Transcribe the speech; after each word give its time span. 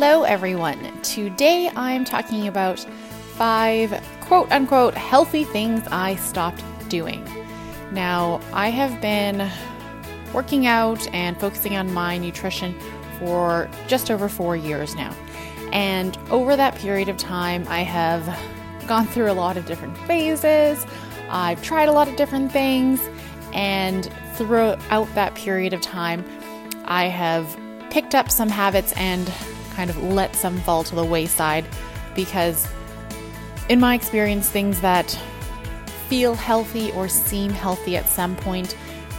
Hello, 0.00 0.22
everyone. 0.22 0.78
Today 1.02 1.72
I'm 1.74 2.04
talking 2.04 2.46
about 2.46 2.78
five 3.34 4.00
quote 4.20 4.48
unquote 4.52 4.94
healthy 4.94 5.42
things 5.42 5.84
I 5.90 6.14
stopped 6.14 6.62
doing. 6.88 7.28
Now, 7.90 8.40
I 8.52 8.68
have 8.68 9.00
been 9.00 9.50
working 10.32 10.66
out 10.68 11.04
and 11.12 11.36
focusing 11.40 11.76
on 11.76 11.92
my 11.92 12.16
nutrition 12.16 12.78
for 13.18 13.68
just 13.88 14.08
over 14.08 14.28
four 14.28 14.54
years 14.54 14.94
now. 14.94 15.12
And 15.72 16.16
over 16.30 16.54
that 16.54 16.76
period 16.76 17.08
of 17.08 17.16
time, 17.16 17.66
I 17.68 17.82
have 17.82 18.24
gone 18.86 19.08
through 19.08 19.32
a 19.32 19.34
lot 19.34 19.56
of 19.56 19.66
different 19.66 19.98
phases. 20.06 20.86
I've 21.28 21.60
tried 21.60 21.88
a 21.88 21.92
lot 21.92 22.06
of 22.06 22.14
different 22.14 22.52
things. 22.52 23.00
And 23.52 24.08
throughout 24.34 25.12
that 25.16 25.34
period 25.34 25.72
of 25.72 25.80
time, 25.80 26.24
I 26.84 27.06
have 27.06 27.58
picked 27.90 28.14
up 28.14 28.30
some 28.30 28.48
habits 28.48 28.92
and 28.92 29.28
kind 29.78 29.90
of 29.90 30.02
let 30.02 30.34
some 30.34 30.58
fall 30.62 30.82
to 30.82 30.96
the 30.96 31.04
wayside 31.04 31.64
because, 32.16 32.66
in 33.68 33.78
my 33.78 33.94
experience, 33.94 34.50
things 34.50 34.80
that 34.80 35.08
feel 36.08 36.34
healthy 36.34 36.90
or 36.92 37.06
seem 37.06 37.52
healthy 37.52 37.96
at 37.96 38.08
some 38.08 38.34
point 38.34 38.76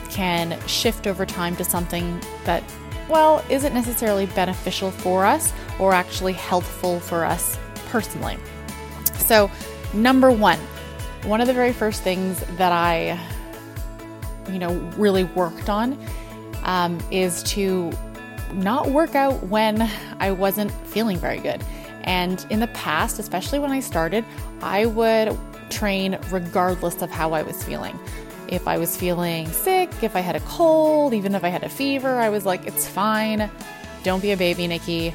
can 0.10 0.60
shift 0.68 1.08
over 1.08 1.26
time 1.26 1.56
to 1.56 1.64
something 1.64 2.22
that, 2.44 2.62
well, 3.08 3.42
isn't 3.50 3.74
necessarily 3.74 4.26
beneficial 4.26 4.92
for 4.92 5.26
us 5.26 5.54
or 5.80 5.94
actually 5.94 6.34
healthful 6.34 7.00
for 7.00 7.24
us 7.24 7.58
personally. 7.88 8.36
So, 9.16 9.50
number 9.94 10.30
one, 10.30 10.60
one 11.24 11.40
of 11.40 11.48
the 11.48 11.54
very 11.54 11.72
first 11.72 12.04
things 12.04 12.38
that 12.58 12.74
I, 12.74 13.18
you 14.52 14.60
know, 14.60 14.74
really 14.98 15.24
worked 15.24 15.70
on 15.70 15.98
um, 16.64 17.00
is 17.12 17.44
to 17.44 17.94
not 18.54 18.90
work 18.90 19.16
out 19.16 19.44
when 19.48 19.90
I 20.20 20.32
wasn't 20.32 20.72
feeling 20.88 21.18
very 21.18 21.40
good. 21.40 21.64
And 22.04 22.46
in 22.50 22.60
the 22.60 22.68
past, 22.68 23.20
especially 23.20 23.60
when 23.60 23.72
I 23.72 23.80
started, 23.80 24.26
I 24.62 24.86
would 24.86 25.38
train 25.70 26.18
regardless 26.32 27.02
of 27.02 27.12
how 27.12 27.34
I 27.34 27.44
was 27.44 27.64
feeling. 27.64 27.98
If 28.48 28.68
I 28.68 28.78
was 28.78 28.98
feeling 28.98 29.48
sick, 29.52 29.92
if 30.02 30.16
I 30.16 30.22
had 30.22 30.36
a 30.36 30.40
cold, 30.42 31.14
even 31.14 31.36
if 31.36 31.44
I 31.44 31.50
had 31.50 31.64
a 31.64 31.70
fever, 31.70 32.18
I 32.18 32.30
was 32.30 32.46
like, 32.46 32.66
it's 32.66 32.88
fine. 32.88 33.50
Don't 34.04 34.22
be 34.22 34.32
a 34.32 34.38
baby, 34.38 34.66
Nikki. 34.66 35.14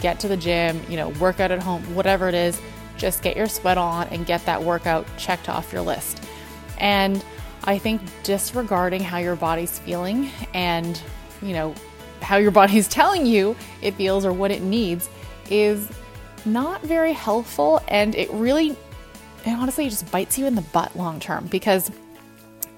Get 0.00 0.18
to 0.20 0.28
the 0.28 0.36
gym, 0.36 0.80
you 0.88 0.96
know, 0.96 1.10
work 1.20 1.40
out 1.40 1.50
at 1.50 1.62
home, 1.62 1.82
whatever 1.94 2.28
it 2.28 2.34
is. 2.34 2.58
Just 2.96 3.22
get 3.22 3.36
your 3.36 3.48
sweat 3.48 3.76
on 3.76 4.08
and 4.08 4.24
get 4.24 4.44
that 4.46 4.62
workout 4.62 5.06
checked 5.18 5.48
off 5.48 5.72
your 5.72 5.82
list. 5.82 6.22
And 6.78 7.22
I 7.64 7.76
think 7.76 8.00
disregarding 8.22 9.02
how 9.02 9.18
your 9.18 9.36
body's 9.36 9.78
feeling 9.78 10.30
and, 10.54 11.00
you 11.42 11.52
know, 11.52 11.74
how 12.22 12.36
your 12.36 12.50
body's 12.50 12.88
telling 13.00 13.26
you 13.26 13.56
it 13.82 13.94
feels 13.94 14.24
or 14.24 14.32
what 14.32 14.50
it 14.50 14.62
needs 14.62 15.08
is 15.50 15.88
not 16.44 16.82
very 16.82 17.12
helpful 17.12 17.80
and 17.88 18.14
it 18.14 18.30
really 18.32 18.76
and 19.44 19.60
honestly 19.60 19.86
it 19.86 19.90
just 19.90 20.10
bites 20.10 20.38
you 20.38 20.46
in 20.46 20.54
the 20.54 20.62
butt 20.62 20.94
long 20.96 21.20
term 21.20 21.46
because 21.46 21.90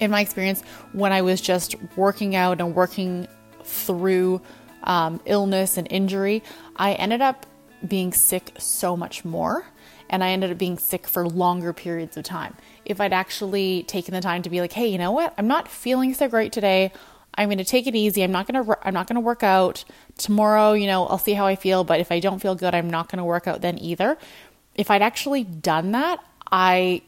in 0.01 0.11
my 0.11 0.21
experience 0.21 0.63
when 0.93 1.13
i 1.13 1.23
was 1.23 1.41
just 1.41 1.77
working 1.97 2.35
out 2.35 2.61
and 2.61 2.75
working 2.75 3.27
through 3.65 4.41
um, 4.85 5.21
illness 5.27 5.77
and 5.77 5.87
injury 5.91 6.43
i 6.77 6.93
ended 6.95 7.21
up 7.21 7.47
being 7.87 8.13
sick 8.13 8.53
so 8.59 8.97
much 8.97 9.25
more 9.25 9.65
and 10.11 10.25
i 10.25 10.31
ended 10.31 10.51
up 10.51 10.59
being 10.59 10.79
sick 10.79 11.07
for 11.07 11.27
longer 11.29 11.73
periods 11.73 12.17
of 12.17 12.25
time. 12.25 12.55
If 12.85 13.01
i'd 13.01 13.13
actually 13.13 13.85
taken 13.85 14.15
the 14.15 14.21
time 14.21 14.43
to 14.43 14.51
be 14.51 14.61
like 14.61 14.73
hey 14.73 14.87
you 14.89 14.99
know 14.99 15.13
what? 15.13 15.35
I'm 15.39 15.49
not 15.49 15.69
feeling 15.69 16.15
so 16.15 16.29
great 16.29 16.53
today 16.53 16.93
I'm 17.35 17.49
going 17.49 17.59
to 17.59 17.65
take 17.65 17.87
it 17.87 17.95
easy. 17.95 18.23
I'm 18.23 18.33
not 18.33 18.47
going 18.47 18.65
to 18.65 18.79
I'm 18.87 18.95
not 18.95 19.07
going 19.07 19.15
to 19.15 19.21
work 19.21 19.43
out 19.43 19.85
tomorrow, 20.19 20.73
you 20.73 20.87
know, 20.87 21.07
I'll 21.07 21.19
see 21.19 21.33
how 21.33 21.47
I 21.47 21.57
feel, 21.57 21.85
but 21.85 22.01
if 22.01 22.13
I 22.13 22.21
don't 22.21 22.41
feel 22.41 22.55
good, 22.55 22.75
I'm 22.75 22.91
not 22.91 23.11
going 23.11 23.19
to 23.19 23.25
work 23.25 23.47
out 23.47 23.63
then 23.63 23.79
either. 23.79 24.19
If 24.75 24.91
I'd 24.91 25.03
actually 25.03 25.45
done 25.45 25.93
that, 25.93 26.21
I 26.51 27.03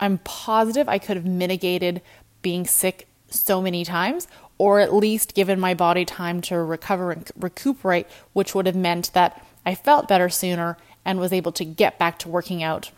I'm 0.00 0.18
positive 0.18 0.88
I 0.88 0.98
could 0.98 1.16
have 1.16 1.26
mitigated 1.26 2.02
being 2.42 2.66
sick 2.66 3.06
so 3.30 3.62
many 3.62 3.84
times 3.84 4.28
or 4.58 4.80
at 4.80 4.94
least 4.94 5.34
given 5.34 5.58
my 5.58 5.74
body 5.74 6.04
time 6.04 6.40
to 6.40 6.58
recover 6.58 7.10
and 7.10 7.30
recuperate, 7.36 8.06
which 8.32 8.54
would 8.54 8.66
have 8.66 8.76
meant 8.76 9.12
that 9.12 9.44
I 9.66 9.74
felt 9.74 10.08
better 10.08 10.28
sooner 10.28 10.76
and 11.04 11.18
was 11.18 11.32
able 11.32 11.52
to 11.52 11.64
get 11.64 11.98
back 11.98 12.18
to 12.20 12.28
working 12.28 12.62
out 12.62 12.90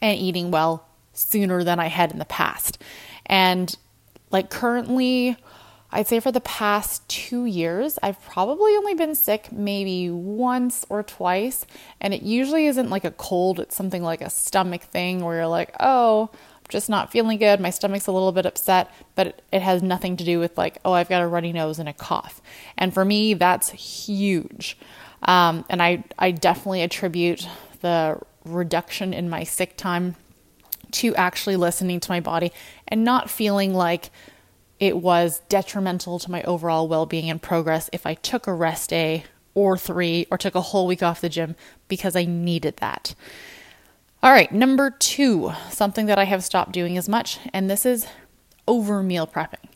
and 0.00 0.18
eating 0.18 0.50
well 0.50 0.86
sooner 1.12 1.64
than 1.64 1.80
I 1.80 1.86
had 1.86 2.12
in 2.12 2.18
the 2.18 2.24
past. 2.24 2.78
And 3.24 3.76
like 4.30 4.50
currently 4.50 5.36
I'd 5.96 6.06
say 6.06 6.20
for 6.20 6.30
the 6.30 6.42
past 6.42 7.08
two 7.08 7.46
years, 7.46 7.98
I've 8.02 8.22
probably 8.22 8.76
only 8.76 8.92
been 8.92 9.14
sick 9.14 9.50
maybe 9.50 10.10
once 10.10 10.84
or 10.90 11.02
twice. 11.02 11.64
And 12.02 12.12
it 12.12 12.20
usually 12.20 12.66
isn't 12.66 12.90
like 12.90 13.06
a 13.06 13.12
cold, 13.12 13.60
it's 13.60 13.74
something 13.74 14.02
like 14.02 14.20
a 14.20 14.28
stomach 14.28 14.82
thing 14.82 15.24
where 15.24 15.36
you're 15.36 15.46
like, 15.46 15.74
oh, 15.80 16.28
I'm 16.32 16.66
just 16.68 16.90
not 16.90 17.10
feeling 17.10 17.38
good. 17.38 17.60
My 17.60 17.70
stomach's 17.70 18.08
a 18.08 18.12
little 18.12 18.30
bit 18.30 18.44
upset, 18.44 18.92
but 19.14 19.40
it 19.50 19.62
has 19.62 19.82
nothing 19.82 20.18
to 20.18 20.24
do 20.24 20.38
with 20.38 20.58
like, 20.58 20.76
oh, 20.84 20.92
I've 20.92 21.08
got 21.08 21.22
a 21.22 21.26
runny 21.26 21.54
nose 21.54 21.78
and 21.78 21.88
a 21.88 21.94
cough. 21.94 22.42
And 22.76 22.92
for 22.92 23.06
me, 23.06 23.32
that's 23.32 23.70
huge. 23.70 24.76
Um, 25.22 25.64
and 25.70 25.82
I, 25.82 26.04
I 26.18 26.30
definitely 26.30 26.82
attribute 26.82 27.48
the 27.80 28.20
reduction 28.44 29.14
in 29.14 29.30
my 29.30 29.44
sick 29.44 29.78
time 29.78 30.16
to 30.90 31.14
actually 31.14 31.56
listening 31.56 32.00
to 32.00 32.10
my 32.10 32.20
body 32.20 32.52
and 32.86 33.02
not 33.02 33.30
feeling 33.30 33.72
like, 33.72 34.10
it 34.78 34.98
was 34.98 35.40
detrimental 35.48 36.18
to 36.18 36.30
my 36.30 36.42
overall 36.42 36.88
well 36.88 37.06
being 37.06 37.30
and 37.30 37.40
progress 37.40 37.88
if 37.92 38.06
I 38.06 38.14
took 38.14 38.46
a 38.46 38.52
rest 38.52 38.90
day 38.90 39.24
or 39.54 39.78
three 39.78 40.26
or 40.30 40.36
took 40.36 40.54
a 40.54 40.60
whole 40.60 40.86
week 40.86 41.02
off 41.02 41.20
the 41.20 41.28
gym 41.28 41.56
because 41.88 42.14
I 42.14 42.24
needed 42.24 42.76
that. 42.78 43.14
All 44.22 44.32
right, 44.32 44.50
number 44.52 44.90
two, 44.90 45.52
something 45.70 46.06
that 46.06 46.18
I 46.18 46.24
have 46.24 46.44
stopped 46.44 46.72
doing 46.72 46.98
as 46.98 47.08
much, 47.08 47.38
and 47.52 47.70
this 47.70 47.86
is 47.86 48.06
over 48.66 49.02
meal 49.02 49.26
prepping. 49.26 49.68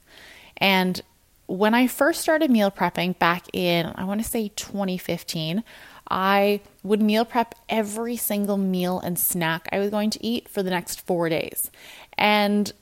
And 0.56 1.00
when 1.46 1.74
I 1.74 1.86
first 1.86 2.20
started 2.20 2.50
meal 2.50 2.70
prepping 2.70 3.18
back 3.18 3.46
in, 3.52 3.92
I 3.94 4.04
want 4.04 4.22
to 4.22 4.28
say 4.28 4.48
2015, 4.54 5.64
I 6.10 6.60
would 6.82 7.00
meal 7.00 7.24
prep 7.24 7.54
every 7.68 8.16
single 8.16 8.56
meal 8.56 8.98
and 9.00 9.18
snack 9.18 9.68
I 9.72 9.78
was 9.78 9.90
going 9.90 10.10
to 10.10 10.24
eat 10.24 10.48
for 10.48 10.62
the 10.62 10.70
next 10.70 11.06
four 11.06 11.28
days. 11.28 11.70
And 12.18 12.72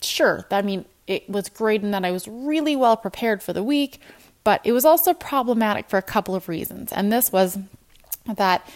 sure, 0.00 0.46
I 0.50 0.62
mean, 0.62 0.86
it 1.06 1.28
was 1.28 1.48
great 1.48 1.82
in 1.82 1.90
that 1.90 2.04
I 2.04 2.10
was 2.10 2.28
really 2.28 2.76
well 2.76 2.96
prepared 2.96 3.42
for 3.42 3.52
the 3.52 3.62
week, 3.62 4.00
but 4.44 4.60
it 4.64 4.72
was 4.72 4.84
also 4.84 5.14
problematic 5.14 5.88
for 5.88 5.98
a 5.98 6.02
couple 6.02 6.34
of 6.34 6.48
reasons. 6.48 6.92
And 6.92 7.12
this 7.12 7.32
was 7.32 7.58
that 8.26 8.66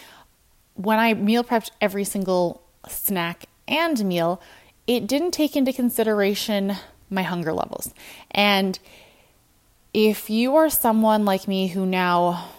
when 0.75 0.99
I 0.99 1.13
meal 1.13 1.43
prepped 1.43 1.71
every 1.81 2.03
single 2.03 2.61
snack 2.87 3.45
and 3.67 4.03
meal, 4.05 4.41
it 4.85 5.07
didn't 5.07 5.31
take 5.31 5.55
into 5.55 5.73
consideration 5.73 6.75
my 7.09 7.23
hunger 7.23 7.53
levels. 7.53 7.93
And 8.31 8.77
if 9.93 10.29
you 10.29 10.55
are 10.55 10.69
someone 10.69 11.25
like 11.25 11.47
me 11.47 11.67
who 11.67 11.85
now 11.85 12.49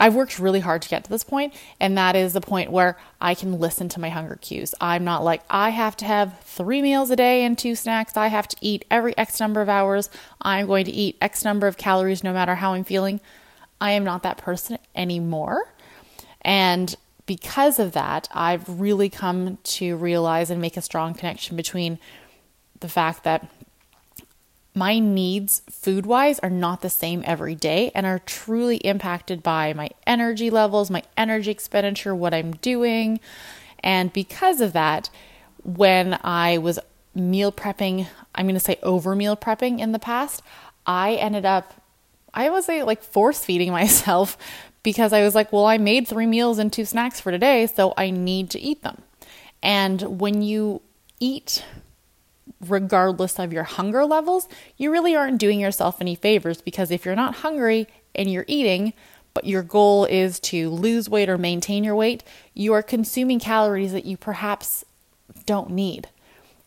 I've 0.00 0.14
worked 0.14 0.38
really 0.38 0.60
hard 0.60 0.80
to 0.82 0.88
get 0.88 1.04
to 1.04 1.10
this 1.10 1.22
point, 1.22 1.54
and 1.78 1.96
that 1.98 2.16
is 2.16 2.32
the 2.32 2.40
point 2.40 2.72
where 2.72 2.96
I 3.20 3.34
can 3.34 3.60
listen 3.60 3.90
to 3.90 4.00
my 4.00 4.08
hunger 4.08 4.38
cues. 4.40 4.74
I'm 4.80 5.04
not 5.04 5.22
like, 5.22 5.42
I 5.50 5.70
have 5.70 5.94
to 5.98 6.06
have 6.06 6.40
three 6.40 6.80
meals 6.80 7.10
a 7.10 7.16
day 7.16 7.44
and 7.44 7.56
two 7.56 7.74
snacks. 7.74 8.16
I 8.16 8.28
have 8.28 8.48
to 8.48 8.56
eat 8.62 8.86
every 8.90 9.16
X 9.18 9.38
number 9.38 9.60
of 9.60 9.68
hours. 9.68 10.08
I'm 10.40 10.66
going 10.66 10.86
to 10.86 10.90
eat 10.90 11.18
X 11.20 11.44
number 11.44 11.66
of 11.66 11.76
calories 11.76 12.24
no 12.24 12.32
matter 12.32 12.54
how 12.54 12.72
I'm 12.72 12.84
feeling. 12.84 13.20
I 13.78 13.92
am 13.92 14.02
not 14.02 14.22
that 14.22 14.38
person 14.38 14.78
anymore. 14.94 15.74
And 16.40 16.96
because 17.26 17.78
of 17.78 17.92
that, 17.92 18.26
I've 18.32 18.80
really 18.80 19.10
come 19.10 19.58
to 19.62 19.96
realize 19.96 20.50
and 20.50 20.60
make 20.60 20.78
a 20.78 20.82
strong 20.82 21.12
connection 21.12 21.56
between 21.56 21.98
the 22.80 22.88
fact 22.88 23.24
that 23.24 23.46
my 24.74 24.98
needs 24.98 25.62
food 25.68 26.06
wise 26.06 26.38
are 26.40 26.50
not 26.50 26.80
the 26.80 26.90
same 26.90 27.22
every 27.26 27.54
day 27.54 27.90
and 27.94 28.06
are 28.06 28.20
truly 28.20 28.76
impacted 28.78 29.42
by 29.42 29.72
my 29.72 29.90
energy 30.06 30.48
levels, 30.48 30.90
my 30.90 31.02
energy 31.16 31.50
expenditure, 31.50 32.14
what 32.14 32.32
I'm 32.32 32.52
doing. 32.52 33.20
And 33.82 34.12
because 34.12 34.60
of 34.60 34.72
that, 34.74 35.10
when 35.64 36.18
I 36.22 36.58
was 36.58 36.78
meal 37.14 37.50
prepping, 37.50 38.06
I'm 38.34 38.46
going 38.46 38.54
to 38.54 38.60
say 38.60 38.78
over 38.82 39.16
meal 39.16 39.36
prepping 39.36 39.80
in 39.80 39.92
the 39.92 39.98
past, 39.98 40.42
I 40.86 41.14
ended 41.14 41.44
up, 41.44 41.74
I 42.32 42.60
say 42.60 42.82
like 42.84 43.02
force 43.02 43.44
feeding 43.44 43.72
myself 43.72 44.38
because 44.82 45.12
I 45.12 45.22
was 45.22 45.34
like, 45.34 45.52
well, 45.52 45.66
I 45.66 45.78
made 45.78 46.06
three 46.06 46.26
meals 46.26 46.58
and 46.58 46.72
two 46.72 46.84
snacks 46.84 47.20
for 47.20 47.30
today, 47.30 47.66
so 47.66 47.92
I 47.96 48.10
need 48.10 48.50
to 48.50 48.60
eat 48.60 48.82
them. 48.82 49.02
And 49.62 50.20
when 50.20 50.42
you 50.42 50.80
eat 51.18 51.64
regardless 52.66 53.38
of 53.38 53.52
your 53.52 53.64
hunger 53.64 54.04
levels, 54.04 54.48
you 54.76 54.90
really 54.90 55.16
aren't 55.16 55.38
doing 55.38 55.60
yourself 55.60 56.00
any 56.00 56.14
favors 56.14 56.60
because 56.60 56.90
if 56.90 57.04
you're 57.04 57.16
not 57.16 57.36
hungry 57.36 57.88
and 58.14 58.30
you're 58.30 58.44
eating, 58.46 58.92
but 59.34 59.44
your 59.44 59.62
goal 59.62 60.04
is 60.04 60.40
to 60.40 60.68
lose 60.70 61.08
weight 61.08 61.28
or 61.28 61.38
maintain 61.38 61.84
your 61.84 61.94
weight, 61.94 62.22
you 62.54 62.72
are 62.72 62.82
consuming 62.82 63.38
calories 63.38 63.92
that 63.92 64.04
you 64.04 64.16
perhaps 64.16 64.84
don't 65.46 65.70
need. 65.70 66.08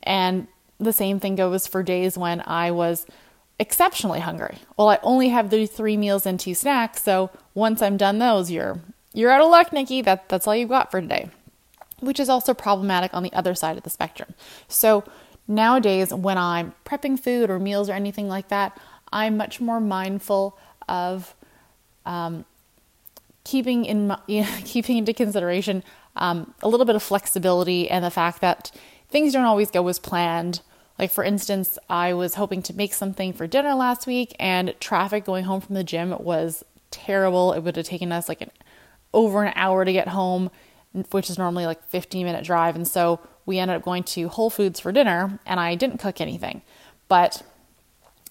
And 0.01 0.48
the 0.80 0.94
same 0.94 1.19
thing 1.19 1.36
goes 1.36 1.68
for 1.68 1.84
days 1.84 2.18
when 2.18 2.42
I 2.45 2.72
was 2.72 3.06
exceptionally 3.60 4.19
hungry. 4.19 4.57
Well, 4.78 4.90
I 4.90 5.00
only 5.04 5.30
have 5.30 5.50
the 5.50 5.66
three 5.66 5.98
meals 5.98 6.25
and 6.25 6.40
two 6.40 6.56
snacks, 6.56 7.04
so 7.04 7.30
once 7.54 7.81
I'm 7.81 7.98
done 7.98 8.19
those, 8.19 8.51
you're 8.51 8.80
you're 9.13 9.31
out 9.31 9.42
of 9.42 9.51
luck, 9.51 9.72
Nikki. 9.72 10.01
That 10.01 10.28
that's 10.30 10.48
all 10.48 10.56
you've 10.56 10.69
got 10.69 10.92
for 10.92 11.00
today. 11.00 11.30
Which 12.00 12.19
is 12.19 12.30
also 12.30 12.54
problematic 12.54 13.13
on 13.13 13.24
the 13.24 13.31
other 13.34 13.56
side 13.56 13.78
of 13.78 13.84
the 13.84 13.90
spectrum. 13.90 14.34
So 14.68 15.04
nowadays, 15.48 16.13
when 16.13 16.38
I'm 16.38 16.74
prepping 16.86 17.19
food 17.19 17.50
or 17.50 17.60
meals 17.60 17.90
or 17.90 17.94
anything 17.94 18.28
like 18.28 18.50
that, 18.50 18.80
I'm 19.12 19.38
much 19.38 19.62
more 19.62 19.80
mindful 19.80 20.57
of 20.88 21.36
um, 22.06 22.45
keeping 23.44 23.86
in 23.86 24.16
keeping 24.66 24.98
into 24.98 25.13
consideration 25.13 25.84
um, 26.16 26.54
a 26.62 26.68
little 26.68 26.86
bit 26.86 26.95
of 26.95 27.04
flexibility 27.04 27.90
and 27.90 28.04
the 28.04 28.12
fact 28.12 28.42
that 28.42 28.72
things 29.10 29.34
don't 29.34 29.45
always 29.45 29.72
go 29.72 29.88
as 29.88 30.00
planned. 30.00 30.62
Like, 31.00 31.12
for 31.12 31.24
instance, 31.24 31.80
I 31.90 32.13
was 32.13 32.36
hoping 32.36 32.62
to 32.63 32.74
make 32.74 32.94
something 32.94 33.34
for 33.34 33.48
dinner 33.48 33.74
last 33.74 34.06
week, 34.06 34.36
and 34.40 34.75
traffic 34.80 35.25
going 35.25 35.45
home 35.45 35.60
from 35.60 35.75
the 35.75 35.84
gym 35.84 36.16
was 36.19 36.63
terrible. 36.92 37.54
It 37.54 37.62
would 37.62 37.75
have 37.75 37.86
taken 37.86 38.12
us 38.12 38.30
like 38.30 38.42
an, 38.42 38.51
over 39.12 39.44
an 39.44 39.54
hour 39.56 39.86
to 39.86 39.92
get 39.92 40.10
home, 40.10 40.51
which 41.12 41.31
is 41.31 41.38
normally 41.40 41.66
like 41.66 41.84
15 41.86 42.25
minute 42.25 42.45
drive. 42.45 42.75
And 42.75 42.88
so 42.88 43.19
we 43.45 43.60
ended 43.60 43.78
up 43.78 43.84
going 43.84 44.04
to 44.04 44.28
Whole 44.30 44.50
Foods 44.50 44.80
for 44.80 44.92
dinner, 44.92 45.40
and 45.45 45.60
I 45.60 45.75
didn't 45.75 45.98
cook 46.00 46.22
anything. 46.22 46.62
But 47.07 47.44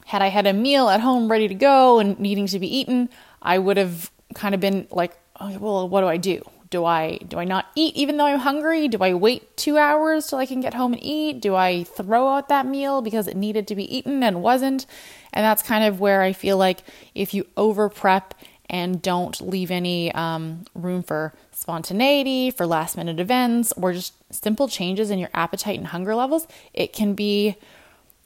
had 0.07 0.23
I 0.23 0.29
had 0.29 0.47
a 0.47 0.53
meal 0.53 0.89
at 0.89 1.01
home 1.01 1.31
ready 1.31 1.49
to 1.49 1.55
go 1.55 1.99
and 1.99 2.19
needing 2.19 2.47
to 2.49 2.59
be 2.59 2.79
eaten, 2.79 3.09
I 3.41 3.59
would 3.59 3.77
have 3.77 4.11
kind 4.35 4.55
of 4.55 4.61
been 4.61 4.87
like, 4.91 5.17
oh, 5.41 5.59
well, 5.59 5.89
what 5.89 6.01
do 6.01 6.07
I 6.07 6.17
do? 6.17 6.43
do 6.73 6.87
I 6.87 7.19
do 7.19 7.39
I 7.39 7.45
not 7.45 7.67
eat 7.77 7.95
even 7.95 8.17
though 8.17 8.25
I'm 8.25 8.41
hungry? 8.41 8.89
Do 8.89 8.99
I 9.01 9.15
wait 9.15 9.57
2 9.59 9.79
hours 9.79 10.27
till 10.27 10.39
I 10.39 10.47
can 10.47 10.61
get 10.61 10.75
home 10.75 10.95
and 10.95 11.05
eat? 11.05 11.41
Do 11.41 11.55
I 11.55 11.85
throw 11.85 12.27
out 12.27 12.49
that 12.49 12.67
meal 12.67 13.03
because 13.03 13.29
it 13.29 13.37
needed 13.37 13.69
to 13.69 13.77
be 13.77 13.97
eaten 13.97 14.25
and 14.25 14.43
wasn't? 14.43 14.87
And 15.33 15.45
that's 15.45 15.63
kind 15.63 15.85
of 15.85 16.01
where 16.01 16.23
I 16.23 16.33
feel 16.33 16.57
like 16.57 16.81
if 17.15 17.35
you 17.35 17.47
over 17.57 17.89
prep 17.89 18.35
and 18.73 19.03
don't 19.03 19.39
leave 19.43 19.71
any 19.71 20.11
um, 20.13 20.65
room 20.75 21.03
for 21.03 21.35
spontaneity, 21.53 22.51
for 22.51 22.67
last 22.67 22.97
minute 22.97 23.21
events, 23.21 23.73
or 23.77 23.93
just 23.93 24.15
simple 24.35 24.67
changes 24.67 25.11
in 25.11 25.19
your 25.19 25.29
appetite 25.35 25.79
and 25.79 25.89
hunger 25.89 26.15
levels, 26.15 26.49
it 26.73 26.95
can 26.95 27.13
be 27.13 27.57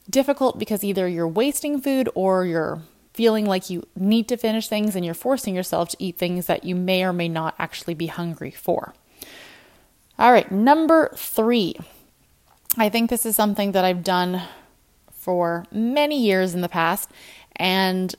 difficult 0.09 0.57
because 0.57 0.85
either 0.85 1.09
you're 1.09 1.27
wasting 1.27 1.81
food 1.81 2.09
or 2.15 2.47
you're 2.47 2.81
feeling 3.13 3.45
like 3.45 3.69
you 3.69 3.87
need 3.97 4.29
to 4.29 4.37
finish 4.37 4.69
things 4.69 4.95
and 4.95 5.05
you're 5.05 5.15
forcing 5.15 5.55
yourself 5.55 5.89
to 5.89 5.97
eat 5.99 6.17
things 6.17 6.47
that 6.47 6.65
you 6.65 6.77
may 6.77 7.03
or 7.03 7.13
may 7.13 7.29
not 7.29 7.55
actually 7.59 7.95
be 7.95 8.07
hungry 8.07 8.53
for. 8.53 8.95
All 10.19 10.31
right, 10.31 10.51
number 10.51 11.11
three. 11.17 11.75
I 12.79 12.89
think 12.89 13.11
this 13.11 13.27
is 13.27 13.35
something 13.35 13.73
that 13.73 13.85
I've 13.85 14.05
done 14.05 14.43
for 15.11 15.65
many 15.73 16.21
years 16.21 16.55
in 16.55 16.61
the 16.61 16.69
past, 16.69 17.11
and 17.57 18.15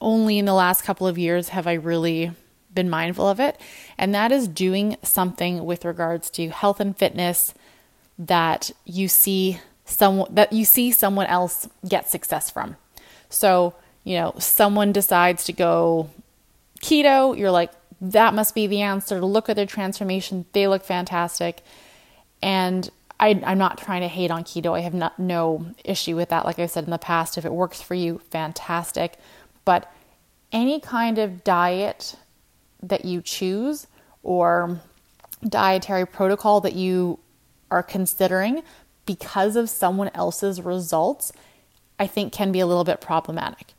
only 0.00 0.38
in 0.38 0.44
the 0.44 0.54
last 0.54 0.82
couple 0.82 1.06
of 1.06 1.18
years 1.18 1.50
have 1.50 1.66
I 1.66 1.74
really 1.74 2.32
been 2.72 2.88
mindful 2.88 3.28
of 3.28 3.40
it, 3.40 3.60
and 3.98 4.14
that 4.14 4.32
is 4.32 4.48
doing 4.48 4.96
something 5.02 5.64
with 5.64 5.84
regards 5.84 6.30
to 6.30 6.48
health 6.50 6.80
and 6.80 6.96
fitness 6.96 7.54
that 8.18 8.70
you 8.84 9.08
see 9.08 9.60
someone 9.84 10.32
that 10.34 10.52
you 10.52 10.64
see 10.64 10.92
someone 10.92 11.26
else 11.26 11.68
get 11.88 12.08
success 12.08 12.50
from. 12.50 12.76
So, 13.28 13.74
you 14.04 14.16
know, 14.16 14.34
someone 14.38 14.92
decides 14.92 15.44
to 15.44 15.52
go 15.52 16.10
keto, 16.80 17.36
you're 17.36 17.50
like, 17.50 17.72
that 18.00 18.34
must 18.34 18.54
be 18.54 18.66
the 18.66 18.80
answer. 18.80 19.20
Look 19.20 19.48
at 19.48 19.56
their 19.56 19.66
transformation. 19.66 20.46
They 20.52 20.66
look 20.66 20.84
fantastic. 20.84 21.62
And 22.42 22.90
I, 23.18 23.28
am 23.28 23.58
not 23.58 23.78
trying 23.78 24.00
to 24.00 24.08
hate 24.08 24.30
on 24.30 24.44
keto. 24.44 24.76
I 24.76 24.80
have 24.80 24.94
not, 24.94 25.18
no 25.18 25.66
issue 25.84 26.16
with 26.16 26.30
that. 26.30 26.46
Like 26.46 26.58
I 26.58 26.66
said 26.66 26.84
in 26.84 26.90
the 26.90 26.98
past, 26.98 27.36
if 27.36 27.44
it 27.44 27.52
works 27.52 27.82
for 27.82 27.94
you, 27.94 28.20
fantastic. 28.30 29.18
But 29.70 29.88
any 30.50 30.80
kind 30.80 31.16
of 31.16 31.44
diet 31.44 32.16
that 32.82 33.04
you 33.04 33.22
choose 33.22 33.86
or 34.24 34.80
dietary 35.48 36.08
protocol 36.08 36.60
that 36.62 36.72
you 36.72 37.20
are 37.70 37.84
considering 37.84 38.64
because 39.06 39.54
of 39.54 39.70
someone 39.70 40.10
else's 40.12 40.60
results, 40.60 41.32
I 42.00 42.08
think 42.08 42.32
can 42.32 42.50
be 42.50 42.58
a 42.58 42.66
little 42.66 42.82
bit 42.82 43.00
problematic. 43.00 43.74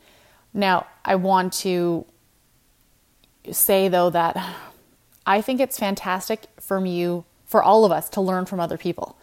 Now, 0.53 0.88
I 1.03 1.15
want 1.15 1.51
to 1.65 2.05
say 3.51 3.89
though 3.89 4.11
that 4.11 4.41
I 5.25 5.41
think 5.41 5.59
it's 5.59 5.77
fantastic 5.77 6.45
from 6.57 6.85
you, 6.85 7.25
for 7.45 7.61
all 7.61 7.83
of 7.83 7.91
us, 7.91 8.07
to 8.11 8.21
learn 8.21 8.45
from 8.45 8.61
other 8.61 8.77
people. 8.77 9.17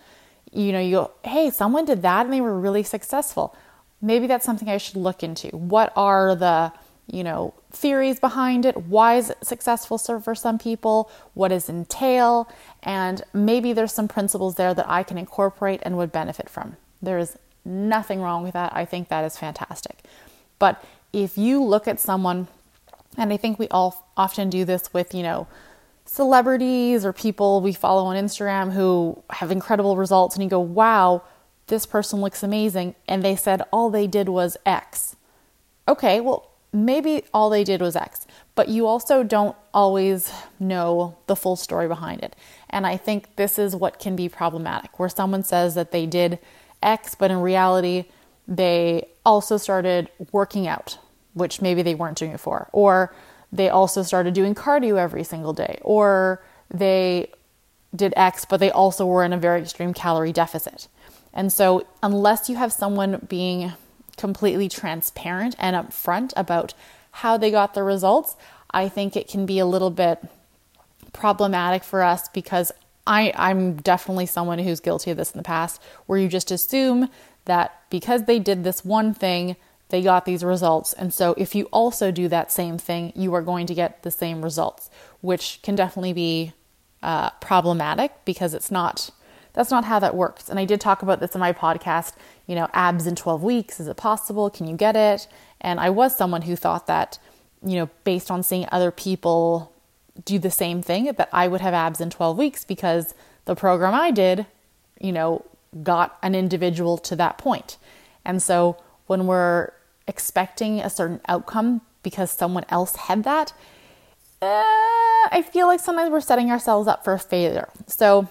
You 0.52 0.72
know, 0.72 0.80
you 0.80 0.90
go, 0.90 1.12
hey, 1.24 1.48
someone 1.48 1.86
did 1.86 2.02
that 2.02 2.26
and 2.26 2.32
they 2.34 2.42
were 2.42 2.60
really 2.60 2.82
successful. 2.82 3.56
Maybe 4.00 4.26
that's 4.26 4.46
something 4.46 4.68
I 4.68 4.78
should 4.78 4.96
look 4.96 5.22
into. 5.22 5.48
What 5.48 5.92
are 5.96 6.34
the, 6.36 6.72
you 7.06 7.24
know, 7.24 7.54
theories 7.70 8.20
behind 8.20 8.64
it? 8.64 8.76
Why 8.76 9.16
is 9.16 9.30
it 9.30 9.38
successful 9.44 9.98
for 9.98 10.34
some 10.34 10.58
people? 10.58 11.10
What 11.34 11.48
does 11.48 11.68
entail? 11.68 12.48
And 12.82 13.22
maybe 13.32 13.72
there's 13.72 13.92
some 13.92 14.08
principles 14.08 14.54
there 14.54 14.74
that 14.74 14.88
I 14.88 15.02
can 15.02 15.18
incorporate 15.18 15.80
and 15.82 15.96
would 15.96 16.12
benefit 16.12 16.48
from. 16.48 16.76
There 17.02 17.18
is 17.18 17.36
nothing 17.64 18.20
wrong 18.20 18.42
with 18.42 18.52
that. 18.52 18.72
I 18.74 18.84
think 18.84 19.08
that 19.08 19.24
is 19.24 19.36
fantastic. 19.36 19.98
But 20.58 20.82
if 21.12 21.36
you 21.36 21.62
look 21.62 21.88
at 21.88 21.98
someone, 22.00 22.48
and 23.16 23.32
I 23.32 23.36
think 23.36 23.58
we 23.58 23.68
all 23.68 24.08
often 24.16 24.48
do 24.48 24.64
this 24.64 24.92
with, 24.92 25.14
you 25.14 25.22
know, 25.22 25.46
celebrities 26.04 27.04
or 27.04 27.12
people 27.12 27.60
we 27.60 27.72
follow 27.72 28.04
on 28.06 28.16
Instagram 28.16 28.72
who 28.72 29.22
have 29.30 29.50
incredible 29.50 29.96
results, 29.96 30.34
and 30.34 30.42
you 30.42 30.48
go, 30.48 30.60
wow, 30.60 31.22
this 31.68 31.86
person 31.86 32.20
looks 32.20 32.42
amazing, 32.42 32.94
and 33.06 33.22
they 33.22 33.36
said 33.36 33.62
all 33.72 33.90
they 33.90 34.06
did 34.06 34.28
was 34.28 34.56
X. 34.66 35.16
Okay, 35.86 36.20
well, 36.20 36.50
maybe 36.72 37.24
all 37.32 37.48
they 37.48 37.64
did 37.64 37.80
was 37.80 37.96
X, 37.96 38.26
but 38.54 38.68
you 38.68 38.86
also 38.86 39.22
don't 39.22 39.56
always 39.72 40.30
know 40.60 41.16
the 41.26 41.36
full 41.36 41.56
story 41.56 41.88
behind 41.88 42.22
it. 42.22 42.36
And 42.68 42.86
I 42.86 42.96
think 42.96 43.36
this 43.36 43.58
is 43.58 43.74
what 43.74 43.98
can 43.98 44.16
be 44.16 44.28
problematic, 44.28 44.98
where 44.98 45.08
someone 45.08 45.44
says 45.44 45.74
that 45.76 45.92
they 45.92 46.04
did 46.04 46.38
X, 46.82 47.14
but 47.14 47.30
in 47.30 47.40
reality, 47.40 48.04
they 48.46 49.08
also 49.24 49.56
started 49.56 50.10
working 50.32 50.66
out, 50.66 50.98
which 51.34 51.62
maybe 51.62 51.82
they 51.82 51.94
weren't 51.94 52.18
doing 52.18 52.32
before, 52.32 52.68
or 52.72 53.14
they 53.50 53.68
also 53.70 54.02
started 54.02 54.34
doing 54.34 54.54
cardio 54.54 54.98
every 54.98 55.24
single 55.24 55.52
day, 55.52 55.78
or 55.82 56.42
they 56.72 57.30
did 57.96 58.12
X, 58.16 58.44
but 58.44 58.60
they 58.60 58.70
also 58.70 59.06
were 59.06 59.24
in 59.24 59.32
a 59.32 59.38
very 59.38 59.62
extreme 59.62 59.94
calorie 59.94 60.32
deficit. 60.32 60.88
And 61.38 61.52
so, 61.52 61.86
unless 62.02 62.50
you 62.50 62.56
have 62.56 62.72
someone 62.72 63.24
being 63.28 63.72
completely 64.16 64.68
transparent 64.68 65.54
and 65.56 65.76
upfront 65.76 66.32
about 66.36 66.74
how 67.12 67.36
they 67.36 67.52
got 67.52 67.74
the 67.74 67.84
results, 67.84 68.34
I 68.72 68.88
think 68.88 69.16
it 69.16 69.28
can 69.28 69.46
be 69.46 69.60
a 69.60 69.64
little 69.64 69.90
bit 69.90 70.18
problematic 71.12 71.84
for 71.84 72.02
us 72.02 72.28
because 72.28 72.72
I, 73.06 73.32
I'm 73.36 73.76
definitely 73.76 74.26
someone 74.26 74.58
who's 74.58 74.80
guilty 74.80 75.12
of 75.12 75.16
this 75.16 75.30
in 75.30 75.38
the 75.38 75.44
past, 75.44 75.80
where 76.06 76.18
you 76.18 76.26
just 76.26 76.50
assume 76.50 77.08
that 77.44 77.82
because 77.88 78.24
they 78.24 78.40
did 78.40 78.64
this 78.64 78.84
one 78.84 79.14
thing, 79.14 79.54
they 79.90 80.02
got 80.02 80.24
these 80.24 80.42
results. 80.42 80.92
And 80.92 81.14
so 81.14 81.36
if 81.38 81.54
you 81.54 81.66
also 81.66 82.10
do 82.10 82.26
that 82.26 82.50
same 82.50 82.78
thing, 82.78 83.12
you 83.14 83.32
are 83.36 83.42
going 83.42 83.68
to 83.68 83.74
get 83.74 84.02
the 84.02 84.10
same 84.10 84.42
results, 84.42 84.90
which 85.20 85.60
can 85.62 85.76
definitely 85.76 86.12
be 86.12 86.52
uh, 87.00 87.30
problematic 87.38 88.24
because 88.24 88.54
it's 88.54 88.72
not 88.72 89.10
that's 89.58 89.72
not 89.72 89.86
how 89.86 89.98
that 89.98 90.14
works. 90.14 90.48
And 90.48 90.56
I 90.56 90.64
did 90.64 90.80
talk 90.80 91.02
about 91.02 91.18
this 91.18 91.34
in 91.34 91.40
my 91.40 91.52
podcast, 91.52 92.12
you 92.46 92.54
know, 92.54 92.68
abs 92.72 93.08
in 93.08 93.16
12 93.16 93.42
weeks, 93.42 93.80
is 93.80 93.88
it 93.88 93.96
possible? 93.96 94.50
Can 94.50 94.68
you 94.68 94.76
get 94.76 94.94
it? 94.94 95.26
And 95.60 95.80
I 95.80 95.90
was 95.90 96.16
someone 96.16 96.42
who 96.42 96.54
thought 96.54 96.86
that, 96.86 97.18
you 97.66 97.74
know, 97.74 97.90
based 98.04 98.30
on 98.30 98.44
seeing 98.44 98.68
other 98.70 98.92
people 98.92 99.72
do 100.24 100.38
the 100.38 100.52
same 100.52 100.80
thing, 100.80 101.06
that 101.06 101.28
I 101.32 101.48
would 101.48 101.60
have 101.60 101.74
abs 101.74 102.00
in 102.00 102.08
12 102.08 102.38
weeks 102.38 102.64
because 102.64 103.16
the 103.46 103.56
program 103.56 103.94
I 103.94 104.12
did, 104.12 104.46
you 105.00 105.10
know, 105.10 105.44
got 105.82 106.16
an 106.22 106.36
individual 106.36 106.96
to 106.98 107.16
that 107.16 107.36
point. 107.36 107.78
And 108.24 108.40
so 108.40 108.76
when 109.08 109.26
we're 109.26 109.72
expecting 110.06 110.78
a 110.78 110.88
certain 110.88 111.20
outcome 111.26 111.80
because 112.04 112.30
someone 112.30 112.64
else 112.68 112.94
had 112.94 113.24
that, 113.24 113.52
uh, 114.40 114.46
I 115.32 115.44
feel 115.52 115.66
like 115.66 115.80
sometimes 115.80 116.12
we're 116.12 116.20
setting 116.20 116.48
ourselves 116.48 116.86
up 116.86 117.02
for 117.02 117.18
failure. 117.18 117.70
So 117.88 118.28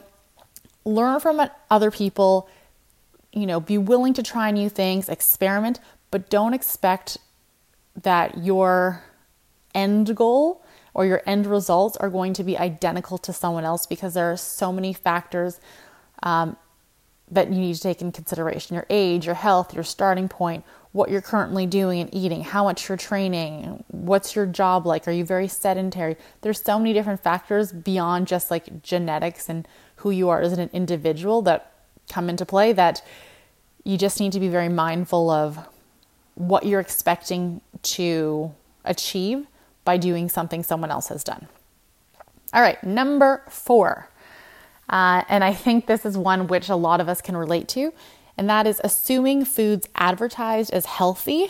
learn 0.88 1.20
from 1.20 1.42
other 1.70 1.92
people, 1.92 2.50
you 3.34 3.46
know, 3.46 3.60
be 3.60 3.78
willing 3.78 4.14
to 4.14 4.24
try 4.24 4.50
new 4.52 4.70
things, 4.70 5.10
experiment, 5.10 5.80
but 6.12 6.30
don't 6.30 6.54
expect 6.54 7.18
that 8.02 8.38
your 8.38 9.04
end 9.76 10.16
goal 10.16 10.64
or 10.94 11.06
your 11.06 11.22
end 11.26 11.46
results 11.46 11.98
are 11.98 12.10
going 12.10 12.34
to 12.34 12.44
be 12.44 12.58
identical 12.58 13.18
to 13.18 13.34
someone 13.34 13.64
else 13.64 13.86
because 13.86 14.14
there 14.14 14.32
are 14.32 14.38
so 14.38 14.72
many 14.72 14.94
factors 14.94 15.60
um, 16.24 16.56
that 17.30 17.52
you 17.52 17.60
need 17.60 17.76
to 17.76 17.82
take 17.82 18.02
in 18.02 18.12
consideration 18.12 18.74
your 18.74 18.86
age, 18.90 19.26
your 19.26 19.36
health, 19.36 19.74
your 19.74 19.84
starting 19.84 20.30
point, 20.30 20.64
what 20.94 21.12
you're 21.12 21.22
currently 21.22 21.68
doing 21.68 22.00
and 22.00 22.14
eating, 22.16 22.44
how 22.44 22.64
much 22.64 22.88
you're 22.88 22.98
training, 22.98 23.84
what's 23.90 24.36
your 24.36 24.46
job 24.46 24.86
like, 24.86 25.08
are 25.08 25.12
you 25.12 25.26
very 25.26 25.48
sedentary? 25.48 26.16
There's 26.42 26.62
so 26.62 26.80
many 26.80 26.94
different 26.94 27.22
factors 27.22 27.72
beyond 27.74 28.28
just 28.28 28.50
like 28.50 28.82
genetics 28.82 29.50
and 29.50 29.68
who 29.98 30.12
you 30.12 30.30
are 30.30 30.42
as 30.42 30.54
an 30.54 30.70
individual 30.74 31.42
that 31.44 31.72
come 32.10 32.30
into 32.30 32.46
play 32.46 32.74
that 32.74 33.02
you 33.84 33.98
just 33.98 34.20
need 34.20 34.32
to 34.32 34.40
be 34.40 34.48
very 34.48 34.70
mindful 34.70 35.30
of 35.30 35.60
what 36.36 36.66
you're 36.66 36.80
expecting 36.80 37.62
to 37.82 38.54
achieve 38.86 39.48
by 39.84 39.98
doing 39.98 40.30
something 40.30 40.64
someone 40.64 40.92
else 40.92 41.08
has 41.08 41.24
done. 41.24 41.48
All 42.54 42.62
right, 42.62 42.82
number 42.84 43.44
four. 43.50 44.10
Uh, 44.90 45.24
and 45.28 45.44
I 45.44 45.54
think 45.54 45.86
this 45.86 46.06
is 46.06 46.18
one 46.18 46.48
which 46.48 46.70
a 46.70 46.76
lot 46.76 47.02
of 47.02 47.10
us 47.10 47.22
can 47.22 47.36
relate 47.36 47.68
to, 47.70 47.94
and 48.38 48.50
that 48.50 48.68
is 48.68 48.80
assuming 48.84 49.44
foods 49.46 49.88
advertised 49.96 50.72
as 50.72 50.86
healthy 50.86 51.48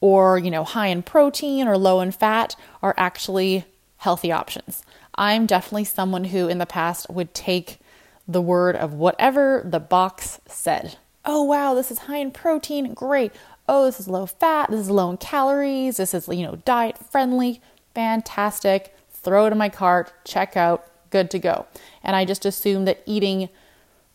or, 0.00 0.38
you 0.38 0.50
know, 0.50 0.62
high 0.62 0.88
in 0.88 1.02
protein 1.02 1.66
or 1.66 1.78
low 1.78 2.00
in 2.00 2.12
fat 2.12 2.54
are 2.82 2.94
actually 2.96 3.64
healthy 3.98 4.30
options. 4.30 4.82
I'm 5.14 5.46
definitely 5.46 5.84
someone 5.84 6.24
who 6.24 6.46
in 6.48 6.58
the 6.58 6.66
past 6.66 7.08
would 7.08 7.32
take 7.32 7.78
the 8.28 8.42
word 8.42 8.76
of 8.76 8.92
whatever 8.92 9.62
the 9.64 9.80
box 9.80 10.40
said. 10.46 10.98
Oh, 11.24 11.42
wow, 11.42 11.74
this 11.74 11.90
is 11.90 12.00
high 12.00 12.18
in 12.18 12.30
protein. 12.30 12.94
Great. 12.94 13.32
Oh, 13.68 13.84
this 13.84 13.98
is 13.98 14.08
low 14.08 14.26
fat. 14.26 14.70
This 14.70 14.80
is 14.80 14.90
low 14.90 15.10
in 15.10 15.16
calories. 15.16 15.96
This 15.96 16.14
is, 16.14 16.28
you 16.28 16.46
know, 16.46 16.56
diet 16.64 16.98
friendly. 16.98 17.60
Fantastic. 17.94 18.94
Throw 19.10 19.46
it 19.46 19.52
in 19.52 19.58
my 19.58 19.68
cart. 19.68 20.12
Check 20.24 20.56
out. 20.56 20.86
Good 21.10 21.30
to 21.32 21.38
go. 21.38 21.66
And 22.02 22.14
I 22.14 22.24
just 22.24 22.44
assumed 22.44 22.86
that 22.86 23.02
eating, 23.06 23.48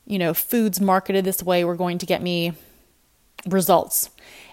you 0.05 0.19
know, 0.19 0.33
foods 0.33 0.79
marketed 0.79 1.25
this 1.25 1.43
way 1.43 1.63
were 1.63 1.75
going 1.75 1.97
to 1.97 2.05
get 2.05 2.21
me 2.21 2.53
results. 3.45 4.09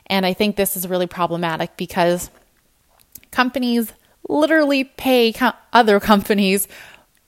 And 0.06 0.24
I 0.24 0.32
think 0.32 0.56
this 0.56 0.76
is 0.76 0.88
really 0.88 1.06
problematic 1.06 1.76
because 1.76 2.30
companies 3.30 3.92
literally 4.28 4.84
pay 4.84 5.32
co- 5.32 5.52
other 5.72 6.00
companies 6.00 6.66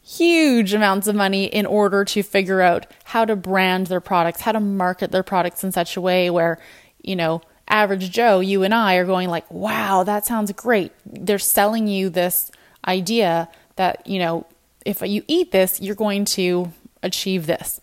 huge 0.03 0.73
amounts 0.73 1.07
of 1.07 1.15
money 1.15 1.45
in 1.45 1.67
order 1.67 2.05
to 2.05 2.23
figure 2.23 2.61
out 2.61 2.87
how 3.05 3.25
to 3.25 3.37
brand 3.37 3.87
their 3.89 4.01
products, 4.01 4.41
how 4.41 4.53
to 4.53 4.61
market 4.61 5.11
their 5.13 5.23
products 5.23 5.63
in 5.63 5.73
such 5.73 5.97
a 5.97 6.01
way 6.01 6.31
where, 6.31 6.59
you 7.03 7.15
know, 7.15 7.43
average 7.69 8.11
Joe, 8.11 8.41
you 8.41 8.63
and 8.63 8.75
I 8.75 8.95
are 8.95 9.05
going 9.05 9.29
like, 9.29 9.49
"Wow, 9.51 10.03
that 10.05 10.27
sounds 10.27 10.51
great." 10.53 10.93
They're 11.07 11.39
selling 11.39 11.87
you 11.87 12.11
this 12.11 12.51
idea 12.87 13.49
that, 13.77 14.07
you 14.07 14.19
know, 14.19 14.47
if 14.85 15.03
you 15.03 15.23
eat 15.29 15.53
this, 15.53 15.81
you're 15.81 15.95
going 15.95 16.25
to 16.25 16.73
achieve 17.03 17.47
this. 17.47 17.81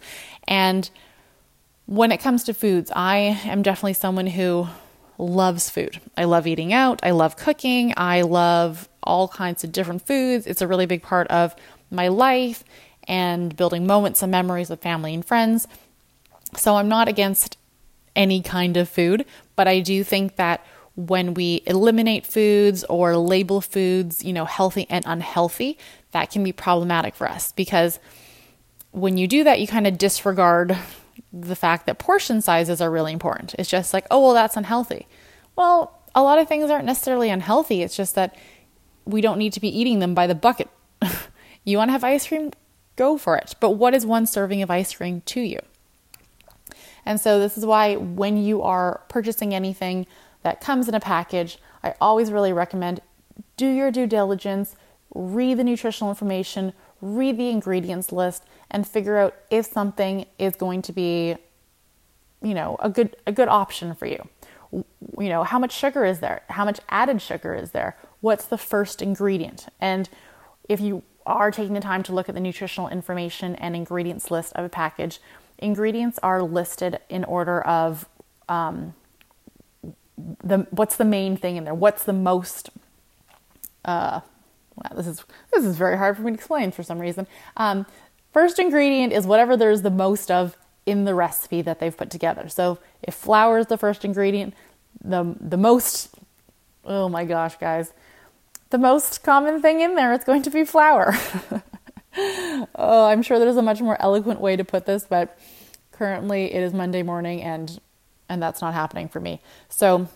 And 0.47 0.89
when 1.85 2.11
it 2.11 2.17
comes 2.17 2.43
to 2.45 2.53
foods, 2.53 2.91
I 2.95 3.17
am 3.45 3.61
definitely 3.61 3.93
someone 3.93 4.27
who 4.27 4.67
loves 5.17 5.69
food. 5.69 5.99
I 6.15 6.25
love 6.25 6.45
eating 6.45 6.73
out, 6.73 6.99
I 7.01 7.11
love 7.11 7.37
cooking, 7.37 7.93
I 7.97 8.21
love 8.21 8.89
all 9.01 9.27
kinds 9.27 9.63
of 9.63 9.71
different 9.71 10.05
foods. 10.05 10.45
It's 10.45 10.61
a 10.61 10.67
really 10.67 10.85
big 10.85 11.01
part 11.01 11.27
of 11.29 11.55
my 11.89 12.07
life 12.07 12.63
and 13.07 13.55
building 13.55 13.87
moments 13.87 14.21
and 14.21 14.31
memories 14.31 14.69
with 14.69 14.81
family 14.81 15.13
and 15.13 15.25
friends. 15.25 15.67
So 16.55 16.75
I'm 16.75 16.89
not 16.89 17.07
against 17.07 17.57
any 18.15 18.41
kind 18.41 18.77
of 18.77 18.89
food, 18.89 19.25
but 19.55 19.67
I 19.67 19.79
do 19.79 20.03
think 20.03 20.35
that 20.35 20.65
when 20.95 21.35
we 21.35 21.61
eliminate 21.67 22.25
foods 22.25 22.83
or 22.85 23.15
label 23.15 23.61
foods, 23.61 24.25
you 24.25 24.33
know, 24.33 24.45
healthy 24.45 24.87
and 24.89 25.05
unhealthy, 25.07 25.77
that 26.11 26.31
can 26.31 26.43
be 26.43 26.51
problematic 26.51 27.13
for 27.13 27.29
us 27.29 27.51
because 27.51 27.99
when 28.91 29.17
you 29.17 29.27
do 29.27 29.43
that, 29.43 29.59
you 29.59 29.67
kind 29.67 29.85
of 29.85 29.97
disregard 29.97 30.75
the 31.31 31.55
fact 31.55 31.85
that 31.85 31.99
portion 31.99 32.41
sizes 32.41 32.81
are 32.81 32.89
really 32.89 33.13
important. 33.13 33.53
It's 33.59 33.69
just 33.69 33.93
like, 33.93 34.07
oh, 34.09 34.21
well, 34.21 34.33
that's 34.33 34.57
unhealthy. 34.57 35.07
Well, 35.55 35.93
a 36.15 36.23
lot 36.23 36.39
of 36.39 36.47
things 36.47 36.71
aren't 36.71 36.85
necessarily 36.85 37.29
unhealthy. 37.29 37.83
It's 37.83 37.95
just 37.95 38.15
that 38.15 38.35
we 39.05 39.21
don't 39.21 39.37
need 39.37 39.53
to 39.53 39.59
be 39.59 39.69
eating 39.79 39.99
them 39.99 40.15
by 40.15 40.25
the 40.25 40.35
bucket. 40.35 40.69
you 41.71 41.77
want 41.77 41.89
to 41.89 41.93
have 41.93 42.03
ice 42.03 42.27
cream? 42.27 42.51
Go 42.95 43.17
for 43.17 43.37
it. 43.37 43.55
But 43.59 43.71
what 43.71 43.93
is 43.93 44.05
one 44.05 44.25
serving 44.25 44.61
of 44.61 44.71
ice 44.71 44.93
cream 44.93 45.21
to 45.27 45.41
you? 45.41 45.59
And 47.05 47.19
so, 47.19 47.39
this 47.39 47.57
is 47.57 47.65
why 47.65 47.95
when 47.95 48.37
you 48.37 48.61
are 48.61 49.01
purchasing 49.07 49.53
anything 49.53 50.07
that 50.43 50.59
comes 50.59 50.87
in 50.87 50.95
a 50.95 50.99
package, 50.99 51.57
I 51.83 51.95
always 52.01 52.31
really 52.31 52.51
recommend 52.51 53.01
do 53.55 53.67
your 53.67 53.91
due 53.91 54.07
diligence, 54.07 54.75
read 55.13 55.57
the 55.57 55.63
nutritional 55.63 56.11
information, 56.11 56.73
read 57.01 57.37
the 57.37 57.49
ingredients 57.49 58.11
list, 58.11 58.43
and 58.69 58.85
figure 58.85 59.17
out 59.17 59.35
if 59.49 59.65
something 59.65 60.25
is 60.37 60.55
going 60.55 60.81
to 60.81 60.91
be, 60.91 61.35
you 62.41 62.53
know, 62.53 62.77
a 62.79 62.89
good 62.89 63.15
a 63.25 63.31
good 63.31 63.47
option 63.47 63.95
for 63.95 64.05
you. 64.05 64.27
You 64.73 65.29
know, 65.29 65.43
how 65.43 65.59
much 65.59 65.71
sugar 65.71 66.03
is 66.03 66.19
there? 66.19 66.41
How 66.49 66.65
much 66.65 66.81
added 66.89 67.21
sugar 67.21 67.53
is 67.53 67.71
there? 67.71 67.95
what's 68.21 68.45
the 68.45 68.57
first 68.57 69.01
ingredient. 69.01 69.67
And 69.79 70.09
if 70.67 70.79
you 70.79 71.03
are 71.27 71.51
taking 71.51 71.73
the 71.73 71.81
time 71.81 72.01
to 72.03 72.13
look 72.13 72.29
at 72.29 72.35
the 72.35 72.41
nutritional 72.41 72.89
information 72.89 73.55
and 73.55 73.75
ingredients 73.75 74.31
list 74.31 74.53
of 74.53 74.65
a 74.65 74.69
package, 74.69 75.19
ingredients 75.59 76.19
are 76.23 76.41
listed 76.41 76.99
in 77.09 77.23
order 77.23 77.61
of 77.61 78.07
um, 78.49 78.93
the 80.43 80.65
what's 80.71 80.95
the 80.95 81.05
main 81.05 81.37
thing 81.37 81.57
in 81.57 81.63
there. 81.63 81.75
What's 81.75 82.03
the 82.03 82.13
most 82.13 82.71
uh, 83.85 84.21
wow, 84.75 84.95
this 84.95 85.07
is 85.07 85.23
this 85.53 85.65
is 85.65 85.77
very 85.77 85.97
hard 85.97 86.17
for 86.17 86.23
me 86.23 86.31
to 86.31 86.35
explain 86.35 86.71
for 86.71 86.83
some 86.83 86.99
reason. 86.99 87.27
Um, 87.55 87.85
first 88.33 88.59
ingredient 88.59 89.13
is 89.13 89.25
whatever 89.25 89.55
there's 89.55 89.81
the 89.81 89.91
most 89.91 90.31
of 90.31 90.57
in 90.85 91.05
the 91.05 91.13
recipe 91.13 91.61
that 91.61 91.79
they've 91.79 91.95
put 91.95 92.09
together. 92.09 92.47
So 92.47 92.79
if 93.03 93.13
flour 93.13 93.59
is 93.59 93.67
the 93.67 93.77
first 93.77 94.05
ingredient, 94.05 94.53
the 95.03 95.35
the 95.39 95.57
most 95.57 96.15
oh 96.87 97.09
my 97.09 97.25
gosh, 97.25 97.57
guys, 97.57 97.91
the 98.69 98.77
most 98.77 99.23
common 99.23 99.61
thing 99.61 99.81
in 99.81 99.95
there 99.95 100.13
is 100.13 100.23
going 100.23 100.41
to 100.43 100.49
be 100.49 100.65
flour. 100.65 101.15
oh, 102.75 103.05
I'm 103.05 103.21
sure 103.21 103.39
there's 103.39 103.57
a 103.57 103.61
much 103.61 103.81
more 103.81 104.01
eloquent 104.01 104.41
way 104.41 104.55
to 104.55 104.63
put 104.63 104.85
this, 104.85 105.05
but 105.05 105.37
currently 105.91 106.53
it 106.53 106.61
is 106.61 106.73
Monday 106.73 107.03
morning 107.03 107.41
and 107.41 107.79
and 108.29 108.43
that's 108.43 108.61
not 108.61 108.73
happening 108.73 109.07
for 109.07 109.21
me. 109.21 109.39
So 109.69 110.09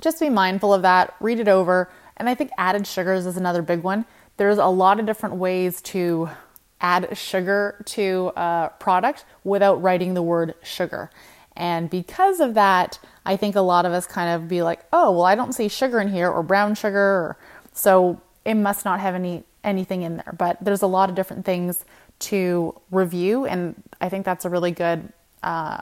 just 0.00 0.20
be 0.20 0.30
mindful 0.30 0.72
of 0.72 0.82
that, 0.82 1.14
read 1.18 1.40
it 1.40 1.48
over, 1.48 1.90
and 2.16 2.28
I 2.28 2.34
think 2.34 2.52
added 2.56 2.86
sugars 2.86 3.26
is 3.26 3.36
another 3.36 3.62
big 3.62 3.82
one. 3.82 4.04
There's 4.36 4.58
a 4.58 4.66
lot 4.66 5.00
of 5.00 5.06
different 5.06 5.36
ways 5.36 5.82
to 5.82 6.30
add 6.80 7.16
sugar 7.16 7.82
to 7.86 8.32
a 8.36 8.70
product 8.78 9.24
without 9.44 9.82
writing 9.82 10.14
the 10.14 10.22
word 10.22 10.54
sugar. 10.62 11.10
And 11.54 11.90
because 11.90 12.40
of 12.40 12.54
that, 12.54 12.98
I 13.26 13.36
think 13.36 13.56
a 13.56 13.60
lot 13.60 13.84
of 13.84 13.92
us 13.92 14.06
kind 14.06 14.30
of 14.30 14.48
be 14.48 14.62
like, 14.62 14.84
oh, 14.92 15.12
well, 15.12 15.24
I 15.24 15.34
don't 15.34 15.52
see 15.52 15.68
sugar 15.68 16.00
in 16.00 16.08
here, 16.08 16.30
or 16.30 16.42
brown 16.42 16.74
sugar, 16.74 16.98
or 16.98 17.36
so 17.72 18.20
it 18.44 18.54
must 18.54 18.84
not 18.84 19.00
have 19.00 19.14
any 19.14 19.44
anything 19.64 20.02
in 20.02 20.16
there. 20.16 20.34
But 20.36 20.58
there's 20.60 20.82
a 20.82 20.86
lot 20.86 21.08
of 21.08 21.14
different 21.14 21.44
things 21.44 21.84
to 22.20 22.80
review, 22.90 23.46
and 23.46 23.82
I 24.00 24.08
think 24.08 24.24
that's 24.24 24.44
a 24.44 24.50
really 24.50 24.70
good 24.70 25.12
uh, 25.42 25.80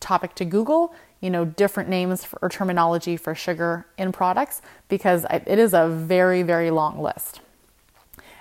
topic 0.00 0.34
to 0.36 0.44
Google. 0.44 0.94
You 1.20 1.30
know, 1.30 1.44
different 1.44 1.88
names 1.90 2.24
for, 2.24 2.38
or 2.40 2.48
terminology 2.48 3.16
for 3.16 3.34
sugar 3.34 3.86
in 3.98 4.10
products 4.12 4.62
because 4.88 5.26
it 5.30 5.58
is 5.58 5.74
a 5.74 5.86
very 5.88 6.42
very 6.42 6.70
long 6.70 7.00
list. 7.00 7.40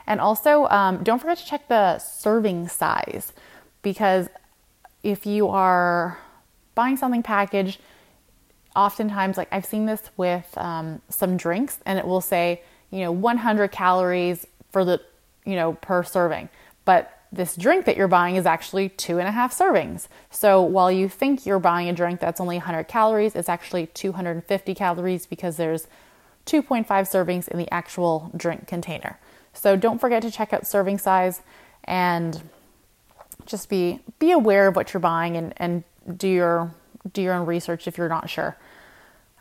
And 0.07 0.19
also, 0.19 0.65
um, 0.67 1.03
don't 1.03 1.19
forget 1.19 1.37
to 1.37 1.45
check 1.45 1.67
the 1.67 1.99
serving 1.99 2.67
size 2.67 3.31
because 3.83 4.27
if 5.03 5.25
you 5.25 5.47
are 5.47 6.17
buying 6.73 6.97
something 6.97 7.21
packaged, 7.21 7.79
oftentimes, 8.75 9.37
like 9.37 9.49
I've 9.51 9.65
seen 9.65 9.85
this 9.85 10.09
with 10.17 10.57
um, 10.57 11.01
some 11.09 11.37
drinks, 11.37 11.79
and 11.85 11.99
it 11.99 12.07
will 12.07 12.21
say, 12.21 12.61
you 12.91 12.99
know, 12.99 13.11
100 13.11 13.71
calories 13.71 14.45
for 14.71 14.83
the, 14.85 15.01
you 15.45 15.55
know, 15.55 15.73
per 15.73 16.03
serving. 16.03 16.49
But 16.85 17.19
this 17.31 17.55
drink 17.55 17.85
that 17.85 17.95
you're 17.95 18.07
buying 18.07 18.35
is 18.35 18.45
actually 18.45 18.89
two 18.89 19.19
and 19.19 19.27
a 19.27 19.31
half 19.31 19.55
servings. 19.55 20.07
So 20.31 20.61
while 20.61 20.91
you 20.91 21.07
think 21.07 21.45
you're 21.45 21.59
buying 21.59 21.87
a 21.87 21.93
drink 21.93 22.19
that's 22.19 22.41
only 22.41 22.57
100 22.57 22.85
calories, 22.85 23.35
it's 23.35 23.49
actually 23.49 23.87
250 23.87 24.73
calories 24.73 25.25
because 25.27 25.57
there's 25.57 25.87
2.5 26.45 26.85
servings 26.87 27.47
in 27.47 27.59
the 27.59 27.71
actual 27.71 28.31
drink 28.35 28.67
container. 28.67 29.19
So 29.53 29.75
don't 29.75 29.99
forget 29.99 30.21
to 30.23 30.31
check 30.31 30.53
out 30.53 30.65
serving 30.65 30.97
size 30.97 31.41
and 31.83 32.41
just 33.45 33.69
be 33.69 33.99
be 34.19 34.31
aware 34.31 34.67
of 34.67 34.75
what 34.75 34.93
you're 34.93 34.99
buying 34.99 35.35
and, 35.35 35.53
and 35.57 35.83
do 36.17 36.27
your 36.27 36.71
do 37.13 37.21
your 37.21 37.33
own 37.33 37.45
research 37.45 37.87
if 37.87 37.97
you're 37.97 38.09
not 38.09 38.29
sure. 38.29 38.57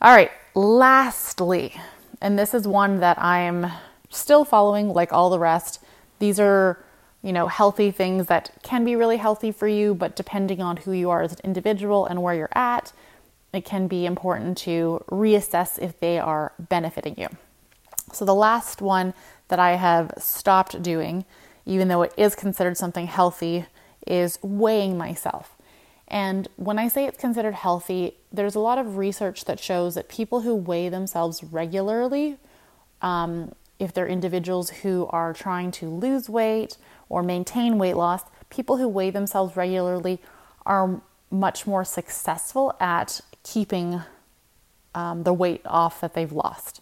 All 0.01 0.15
right, 0.15 0.31
lastly, 0.55 1.75
and 2.21 2.39
this 2.39 2.55
is 2.55 2.67
one 2.67 3.01
that 3.01 3.19
I'm 3.23 3.71
still 4.11 4.45
following 4.45 4.89
like 4.89 5.13
all 5.13 5.31
the 5.31 5.39
rest. 5.39 5.81
These 6.19 6.41
are, 6.41 6.83
you 7.23 7.33
know, 7.33 7.47
healthy 7.47 7.91
things 7.91 8.27
that 8.27 8.51
can 8.63 8.85
be 8.85 8.97
really 8.97 9.19
healthy 9.19 9.53
for 9.53 9.69
you, 9.69 9.95
but 9.95 10.17
depending 10.17 10.61
on 10.61 10.79
who 10.79 10.93
you 10.93 11.11
are 11.11 11.23
as 11.23 11.33
an 11.33 11.39
individual 11.45 12.07
and 12.07 12.23
where 12.23 12.35
you're 12.35 12.49
at, 12.53 12.93
it 13.53 13.65
can 13.65 13.87
be 13.89 14.05
important 14.05 14.59
to 14.59 15.05
reassess 15.11 15.79
if 15.79 15.99
they 16.01 16.19
are 16.19 16.53
benefiting 16.59 17.15
you. 17.17 17.29
So, 18.13 18.25
the 18.25 18.35
last 18.35 18.83
one 18.83 19.15
that 19.49 19.59
I 19.59 19.77
have 19.77 20.13
stopped 20.19 20.83
doing, 20.83 21.25
even 21.67 21.89
though 21.89 22.03
it 22.03 22.13
is 22.17 22.35
considered 22.35 22.77
something 22.77 23.07
healthy, 23.07 23.67
is 24.07 24.39
weighing 24.43 24.97
myself. 24.97 25.57
And 26.07 26.49
when 26.57 26.79
I 26.79 26.89
say 26.89 27.07
it's 27.07 27.19
considered 27.19 27.55
healthy, 27.55 28.15
there's 28.33 28.55
a 28.55 28.61
lot 28.61 28.79
of 28.79 28.97
research 28.97 29.45
that 29.47 29.59
shows 29.59 29.95
that 29.95 30.09
people 30.09 30.43
who 30.43 30.55
weigh 30.55 30.89
themselves 30.89 31.43
regularly, 31.43 32.37
um, 33.01 33.53
if 33.79 33.93
they're 33.93 34.09
individuals 34.09 34.71
who 34.71 35.07
are 35.11 35.33
trying 35.33 35.71
to 35.71 35.89
lose 35.89 36.29
weight 36.29 36.77
or 37.09 37.23
maintain 37.23 37.79
weight 37.79 37.95
loss, 37.95 38.23
people 38.51 38.77
who 38.77 38.89
weigh 38.89 39.11
themselves 39.11 39.57
regularly 39.57 40.21
are 40.67 41.01
much 41.31 41.67
more 41.67 41.85
successful 41.85 42.75
at 42.81 43.21
keeping 43.43 44.03
um, 44.95 45.23
the 45.23 45.33
weight 45.33 45.63
off 45.65 46.01
that 46.01 46.15
they've 46.15 46.33
lost. 46.33 46.81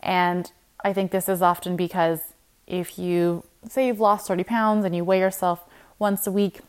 And 0.00 0.50
I 0.84 0.92
think 0.92 1.10
this 1.10 1.28
is 1.28 1.42
often 1.42 1.76
because 1.76 2.20
if 2.66 2.98
you 2.98 3.44
say 3.68 3.86
you've 3.86 4.00
lost 4.00 4.26
30 4.26 4.44
pounds 4.44 4.84
and 4.84 4.94
you 4.94 5.04
weigh 5.04 5.20
yourself 5.20 5.64
once 5.98 6.26
a 6.26 6.32
week, 6.32 6.60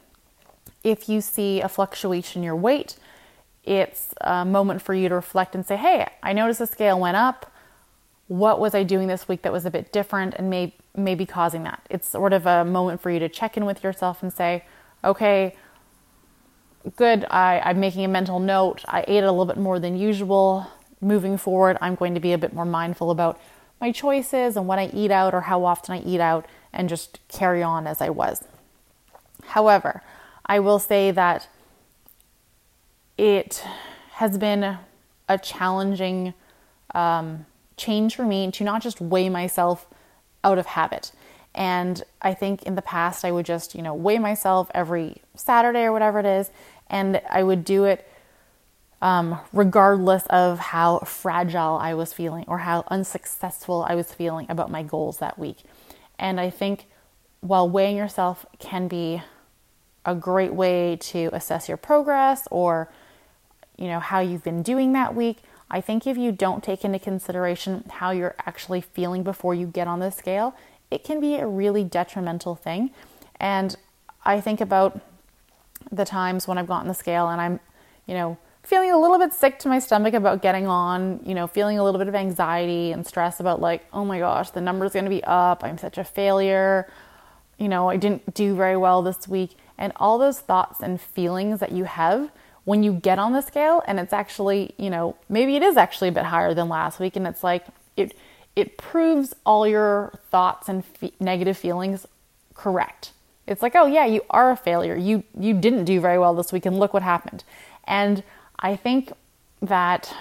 if 0.84 1.10
you 1.10 1.22
see 1.22 1.62
a 1.62 1.70
fluctuation 1.70 2.42
in 2.42 2.46
your 2.46 2.56
weight, 2.56 2.98
it's 3.64 4.14
a 4.22 4.46
moment 4.46 4.82
for 4.82 4.94
you 4.94 5.10
to 5.10 5.16
reflect 5.16 5.56
and 5.56 5.66
say, 5.66 5.78
hey, 5.78 6.08
I 6.22 6.34
noticed 6.34 6.60
the 6.60 6.68
scale 6.68 7.00
went 7.00 7.18
up. 7.18 7.52
What 8.28 8.60
was 8.60 8.76
I 8.76 8.84
doing 8.84 9.08
this 9.08 9.28
week 9.28 9.42
that 9.44 9.54
was 9.54 9.66
a 9.66 9.72
bit 9.72 9.92
different 9.92 10.34
and 10.36 10.50
may, 10.50 10.74
maybe 10.96 11.26
causing 11.26 11.64
that? 11.64 11.82
It's 11.90 12.08
sort 12.08 12.34
of 12.34 12.46
a 12.46 12.66
moment 12.66 13.02
for 13.02 13.10
you 13.10 13.20
to 13.20 13.30
check 13.30 13.58
in 13.58 13.66
with 13.66 13.84
yourself 13.84 14.22
and 14.22 14.34
say, 14.34 14.66
okay, 15.04 15.56
good, 16.96 17.26
I, 17.30 17.62
I'm 17.64 17.80
making 17.80 18.04
a 18.04 18.10
mental 18.10 18.40
note. 18.40 18.84
I 18.88 19.06
ate 19.08 19.24
a 19.24 19.32
little 19.32 19.46
bit 19.46 19.58
more 19.58 19.80
than 19.80 19.98
usual. 19.98 20.68
Moving 21.00 21.38
forward, 21.38 21.78
I'm 21.82 21.96
going 21.96 22.14
to 22.14 22.20
be 22.20 22.34
a 22.34 22.38
bit 22.38 22.54
more 22.54 22.66
mindful 22.66 23.12
about 23.12 23.40
my 23.80 23.92
choices 23.92 24.56
and 24.56 24.68
what 24.68 24.80
I 24.80 24.86
eat 24.94 25.12
out 25.12 25.34
or 25.34 25.42
how 25.42 25.66
often 25.66 25.96
I 25.96 26.02
eat 26.02 26.20
out 26.20 26.46
and 26.72 26.90
just 26.90 27.20
carry 27.28 27.62
on 27.62 27.88
as 27.88 28.02
I 28.02 28.10
was. 28.10 28.44
However, 29.48 30.02
I 30.46 30.60
will 30.60 30.80
say 30.80 31.12
that 31.12 31.48
it 33.18 33.64
has 34.14 34.38
been 34.38 34.78
a 35.30 35.38
challenging 35.38 36.34
um, 36.94 37.46
change 37.78 38.16
for 38.16 38.24
me 38.26 38.52
to 38.52 38.64
not 38.64 38.82
just 38.82 39.02
weigh 39.02 39.30
myself 39.30 39.88
out 40.44 40.58
of 40.58 40.66
habit. 40.66 41.12
And 41.56 42.04
I 42.22 42.34
think 42.34 42.64
in 42.64 42.76
the 42.76 42.82
past, 42.82 43.24
I 43.24 43.32
would 43.32 43.46
just, 43.46 43.76
you 43.76 43.82
know, 43.82 43.94
weigh 43.94 44.20
myself 44.20 44.70
every 44.74 45.22
Saturday 45.36 45.84
or 45.84 45.92
whatever 45.92 46.20
it 46.20 46.26
is, 46.26 46.50
and 46.88 47.22
I 47.30 47.44
would 47.44 47.64
do 47.64 47.86
it 47.86 48.08
um, 49.02 49.40
regardless 49.52 50.24
of 50.28 50.60
how 50.60 51.00
fragile 51.00 51.78
I 51.78 51.94
was 51.94 52.14
feeling 52.14 52.46
or 52.48 52.60
how 52.60 52.86
unsuccessful 52.88 53.86
I 53.88 53.96
was 53.96 54.14
feeling 54.14 54.48
about 54.50 54.72
my 54.72 54.82
goals 54.82 55.18
that 55.18 55.38
week. 55.38 55.58
And 56.18 56.40
I 56.40 56.50
think 56.50 56.88
while 57.42 57.70
weighing 57.70 57.98
yourself 57.98 58.46
can 58.60 58.88
be 58.88 59.22
a 60.06 60.16
great 60.16 60.54
way 60.54 60.98
to 61.02 61.30
assess 61.34 61.68
your 61.68 61.78
progress 61.78 62.48
or 62.50 62.90
you 63.84 63.90
know 63.90 64.00
how 64.00 64.22
you've 64.22 64.46
been 64.46 64.64
doing 64.64 64.94
that 64.94 65.14
week, 65.14 65.40
I 65.70 65.82
think 65.82 66.08
if 66.08 66.18
you 66.18 66.32
don't 66.32 66.64
take 66.64 66.86
into 66.86 67.00
consideration 67.00 67.84
how 67.90 68.12
you're 68.12 68.34
actually 68.46 68.80
feeling 68.80 69.24
before 69.24 69.54
you 69.54 69.68
get 69.68 69.90
on 69.90 70.00
the 70.00 70.10
scale, 70.10 70.56
it 70.90 71.04
can 71.04 71.20
be 71.20 71.36
a 71.36 71.46
really 71.46 71.84
detrimental 71.84 72.56
thing. 72.56 72.92
And 73.42 73.76
I 74.24 74.40
think 74.40 74.62
about 74.62 75.02
the 75.92 76.06
times 76.06 76.48
when 76.48 76.58
I've 76.58 76.68
gotten 76.68 76.88
the 76.88 76.94
scale 76.94 77.28
and 77.28 77.42
I'm, 77.42 77.60
you 78.06 78.14
know, 78.14 78.38
feeling 78.64 78.90
a 78.90 78.98
little 78.98 79.20
bit 79.20 79.34
sick 79.34 79.60
to 79.60 79.68
my 79.68 79.80
stomach 79.80 80.14
about 80.14 80.42
getting 80.42 80.66
on, 80.66 81.20
you 81.26 81.34
know, 81.34 81.46
feeling 81.46 81.78
a 81.78 81.84
little 81.84 82.00
bit 82.00 82.08
of 82.08 82.16
anxiety 82.16 82.94
and 82.94 83.06
stress 83.06 83.42
about 83.42 83.60
like, 83.60 83.86
oh 83.92 84.06
my 84.06 84.20
gosh, 84.20 84.52
the 84.52 84.62
number's 84.62 84.94
going 84.94 85.04
to 85.04 85.12
be 85.12 85.26
up. 85.26 85.62
I'm 85.62 85.78
such 85.78 85.98
a 85.98 86.06
failure. 86.06 86.90
You 87.58 87.68
know, 87.68 87.90
I 87.90 87.98
didn't 87.98 88.34
do 88.34 88.56
very 88.56 88.78
well 88.78 89.02
this 89.02 89.28
week. 89.28 89.58
And 89.78 89.92
all 89.98 90.18
those 90.18 90.40
thoughts 90.40 90.80
and 90.80 91.02
feelings 91.02 91.60
that 91.60 91.74
you 91.74 91.84
have 91.84 92.32
when 92.66 92.84
you 92.84 92.94
get 92.94 93.20
on 93.20 93.34
the 93.34 93.42
scale 93.42 93.84
and 93.88 94.00
it's 94.00 94.14
actually, 94.14 94.74
you 94.78 94.90
know, 94.90 95.16
maybe 95.30 95.56
it 95.56 95.64
is 95.64 95.78
actually 95.78 96.10
a 96.10 96.12
bit 96.12 96.26
higher 96.26 96.54
than 96.54 96.70
last 96.70 97.00
week 97.00 97.16
and 97.16 97.28
it's 97.28 97.44
like 97.44 97.66
it 97.98 98.16
it 98.56 98.78
proves 98.78 99.34
all 99.46 99.68
your 99.68 100.20
thoughts 100.30 100.70
and 100.70 100.84
negative 101.20 101.58
feelings 101.58 102.06
correct. 102.54 103.12
It's 103.48 103.62
like, 103.62 103.76
"Oh 103.76 103.88
yeah, 103.88 104.06
you 104.06 104.22
are 104.30 104.52
a 104.52 104.58
failure. 104.58 104.96
You 104.96 105.24
you 105.38 105.54
didn't 105.54 105.86
do 105.86 106.00
very 106.00 106.18
well 106.18 106.34
this 106.34 106.54
week 106.54 106.66
and 106.66 106.80
look 106.80 106.94
what 106.94 107.04
happened." 107.04 107.44
And 107.86 108.24
I 108.60 108.76
think 108.76 109.12
that 109.62 110.16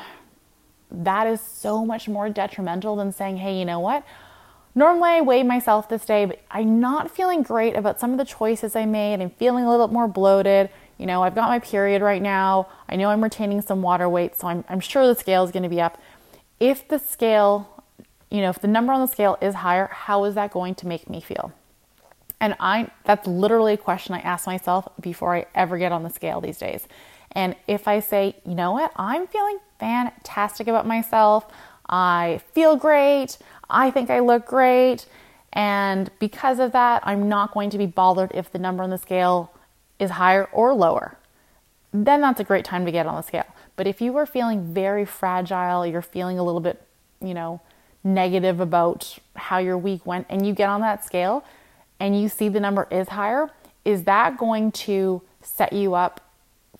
that 0.90 1.26
is 1.26 1.40
so 1.40 1.84
much 1.84 2.08
more 2.08 2.28
detrimental 2.28 2.96
than 2.96 3.12
saying, 3.12 3.36
"Hey, 3.36 3.58
you 3.58 3.64
know 3.64 3.80
what? 3.80 4.04
Normally 4.74 5.10
I 5.10 5.20
weigh 5.20 5.42
myself 5.42 5.88
this 5.88 6.04
day, 6.04 6.24
but 6.24 6.40
I'm 6.50 6.80
not 6.80 7.10
feeling 7.10 7.42
great 7.42 7.76
about 7.76 8.00
some 8.00 8.12
of 8.12 8.18
the 8.18 8.24
choices 8.24 8.74
I 8.74 8.86
made. 8.86 9.20
I'm 9.20 9.30
feeling 9.30 9.64
a 9.64 9.70
little 9.70 9.86
bit 9.86 9.92
more 9.92 10.08
bloated 10.08 10.70
you 11.02 11.06
know, 11.06 11.24
I've 11.24 11.34
got 11.34 11.48
my 11.48 11.58
period 11.58 12.00
right 12.00 12.22
now. 12.22 12.68
I 12.88 12.94
know 12.94 13.10
I'm 13.10 13.24
retaining 13.24 13.60
some 13.60 13.82
water 13.82 14.08
weight, 14.08 14.38
so 14.38 14.46
I'm, 14.46 14.64
I'm 14.68 14.78
sure 14.78 15.04
the 15.04 15.16
scale 15.16 15.42
is 15.42 15.50
going 15.50 15.64
to 15.64 15.68
be 15.68 15.80
up. 15.80 16.00
If 16.60 16.86
the 16.86 17.00
scale, 17.00 17.84
you 18.30 18.40
know, 18.40 18.50
if 18.50 18.60
the 18.60 18.68
number 18.68 18.92
on 18.92 19.00
the 19.00 19.08
scale 19.08 19.36
is 19.40 19.56
higher, 19.56 19.88
how 19.92 20.22
is 20.26 20.36
that 20.36 20.52
going 20.52 20.76
to 20.76 20.86
make 20.86 21.10
me 21.10 21.20
feel? 21.20 21.52
And 22.38 22.54
I 22.60 22.88
that's 23.04 23.26
literally 23.26 23.72
a 23.72 23.76
question 23.76 24.14
I 24.14 24.20
ask 24.20 24.46
myself 24.46 24.86
before 25.00 25.34
I 25.34 25.46
ever 25.56 25.76
get 25.76 25.90
on 25.90 26.04
the 26.04 26.10
scale 26.10 26.40
these 26.40 26.58
days. 26.58 26.86
And 27.32 27.56
if 27.66 27.88
I 27.88 27.98
say, 27.98 28.36
you 28.46 28.54
know 28.54 28.70
what, 28.70 28.92
I'm 28.94 29.26
feeling 29.26 29.58
fantastic 29.80 30.68
about 30.68 30.86
myself, 30.86 31.46
I 31.88 32.42
feel 32.54 32.76
great, 32.76 33.38
I 33.68 33.90
think 33.90 34.08
I 34.08 34.20
look 34.20 34.46
great, 34.46 35.06
and 35.52 36.12
because 36.20 36.60
of 36.60 36.70
that, 36.72 37.02
I'm 37.04 37.28
not 37.28 37.52
going 37.52 37.70
to 37.70 37.78
be 37.78 37.86
bothered 37.86 38.30
if 38.34 38.52
the 38.52 38.60
number 38.60 38.84
on 38.84 38.90
the 38.90 38.98
scale 38.98 39.52
is 39.98 40.12
higher 40.12 40.48
or 40.52 40.74
lower, 40.74 41.16
then 41.92 42.20
that's 42.20 42.40
a 42.40 42.44
great 42.44 42.64
time 42.64 42.84
to 42.86 42.92
get 42.92 43.06
on 43.06 43.16
the 43.16 43.22
scale. 43.22 43.46
But 43.76 43.86
if 43.86 44.00
you 44.00 44.16
are 44.16 44.26
feeling 44.26 44.72
very 44.72 45.04
fragile, 45.04 45.86
you're 45.86 46.02
feeling 46.02 46.38
a 46.38 46.42
little 46.42 46.60
bit, 46.60 46.82
you 47.20 47.34
know, 47.34 47.60
negative 48.04 48.60
about 48.60 49.18
how 49.36 49.58
your 49.58 49.78
week 49.78 50.04
went, 50.04 50.26
and 50.28 50.46
you 50.46 50.52
get 50.52 50.68
on 50.68 50.80
that 50.80 51.04
scale 51.04 51.44
and 52.00 52.20
you 52.20 52.28
see 52.28 52.48
the 52.48 52.58
number 52.58 52.88
is 52.90 53.08
higher, 53.10 53.50
is 53.84 54.04
that 54.04 54.36
going 54.36 54.72
to 54.72 55.22
set 55.40 55.72
you 55.72 55.94
up 55.94 56.20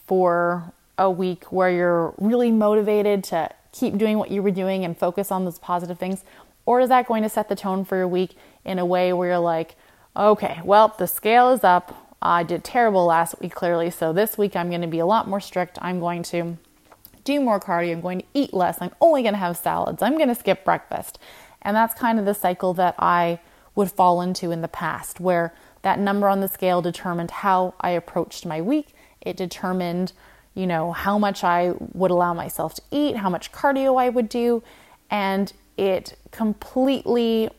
for 0.06 0.72
a 0.98 1.10
week 1.10 1.44
where 1.52 1.70
you're 1.70 2.14
really 2.18 2.50
motivated 2.50 3.22
to 3.22 3.48
keep 3.70 3.96
doing 3.96 4.18
what 4.18 4.30
you 4.30 4.42
were 4.42 4.50
doing 4.50 4.84
and 4.84 4.98
focus 4.98 5.30
on 5.30 5.44
those 5.44 5.58
positive 5.58 5.98
things? 5.98 6.24
Or 6.66 6.80
is 6.80 6.88
that 6.88 7.06
going 7.06 7.22
to 7.22 7.28
set 7.28 7.48
the 7.48 7.56
tone 7.56 7.84
for 7.84 7.96
your 7.96 8.08
week 8.08 8.36
in 8.64 8.78
a 8.78 8.86
way 8.86 9.12
where 9.12 9.30
you're 9.30 9.38
like, 9.38 9.76
okay, 10.16 10.60
well, 10.64 10.94
the 10.98 11.06
scale 11.06 11.50
is 11.50 11.64
up. 11.64 12.01
I 12.22 12.44
did 12.44 12.62
terrible 12.62 13.04
last 13.04 13.40
week, 13.40 13.54
clearly. 13.54 13.90
So 13.90 14.12
this 14.12 14.38
week 14.38 14.54
I'm 14.54 14.68
going 14.68 14.80
to 14.82 14.86
be 14.86 15.00
a 15.00 15.06
lot 15.06 15.28
more 15.28 15.40
strict. 15.40 15.78
I'm 15.82 15.98
going 16.00 16.22
to 16.24 16.56
do 17.24 17.40
more 17.40 17.60
cardio. 17.60 17.92
I'm 17.92 18.00
going 18.00 18.20
to 18.20 18.26
eat 18.32 18.54
less. 18.54 18.78
I'm 18.80 18.92
only 19.00 19.22
going 19.22 19.34
to 19.34 19.38
have 19.38 19.56
salads. 19.56 20.02
I'm 20.02 20.16
going 20.16 20.28
to 20.28 20.34
skip 20.34 20.64
breakfast. 20.64 21.18
And 21.60 21.76
that's 21.76 21.94
kind 21.94 22.18
of 22.18 22.24
the 22.24 22.34
cycle 22.34 22.74
that 22.74 22.94
I 22.98 23.40
would 23.74 23.90
fall 23.90 24.20
into 24.20 24.50
in 24.50 24.60
the 24.60 24.68
past, 24.68 25.20
where 25.20 25.54
that 25.82 25.98
number 25.98 26.28
on 26.28 26.40
the 26.40 26.48
scale 26.48 26.82
determined 26.82 27.30
how 27.30 27.74
I 27.80 27.90
approached 27.90 28.46
my 28.46 28.60
week. 28.60 28.94
It 29.20 29.36
determined, 29.36 30.12
you 30.54 30.66
know, 30.66 30.92
how 30.92 31.18
much 31.18 31.42
I 31.42 31.74
would 31.92 32.10
allow 32.10 32.34
myself 32.34 32.74
to 32.74 32.82
eat, 32.90 33.16
how 33.16 33.30
much 33.30 33.52
cardio 33.52 34.00
I 34.00 34.08
would 34.08 34.28
do. 34.28 34.62
And 35.10 35.52
it 35.76 36.18
completely 36.30 37.50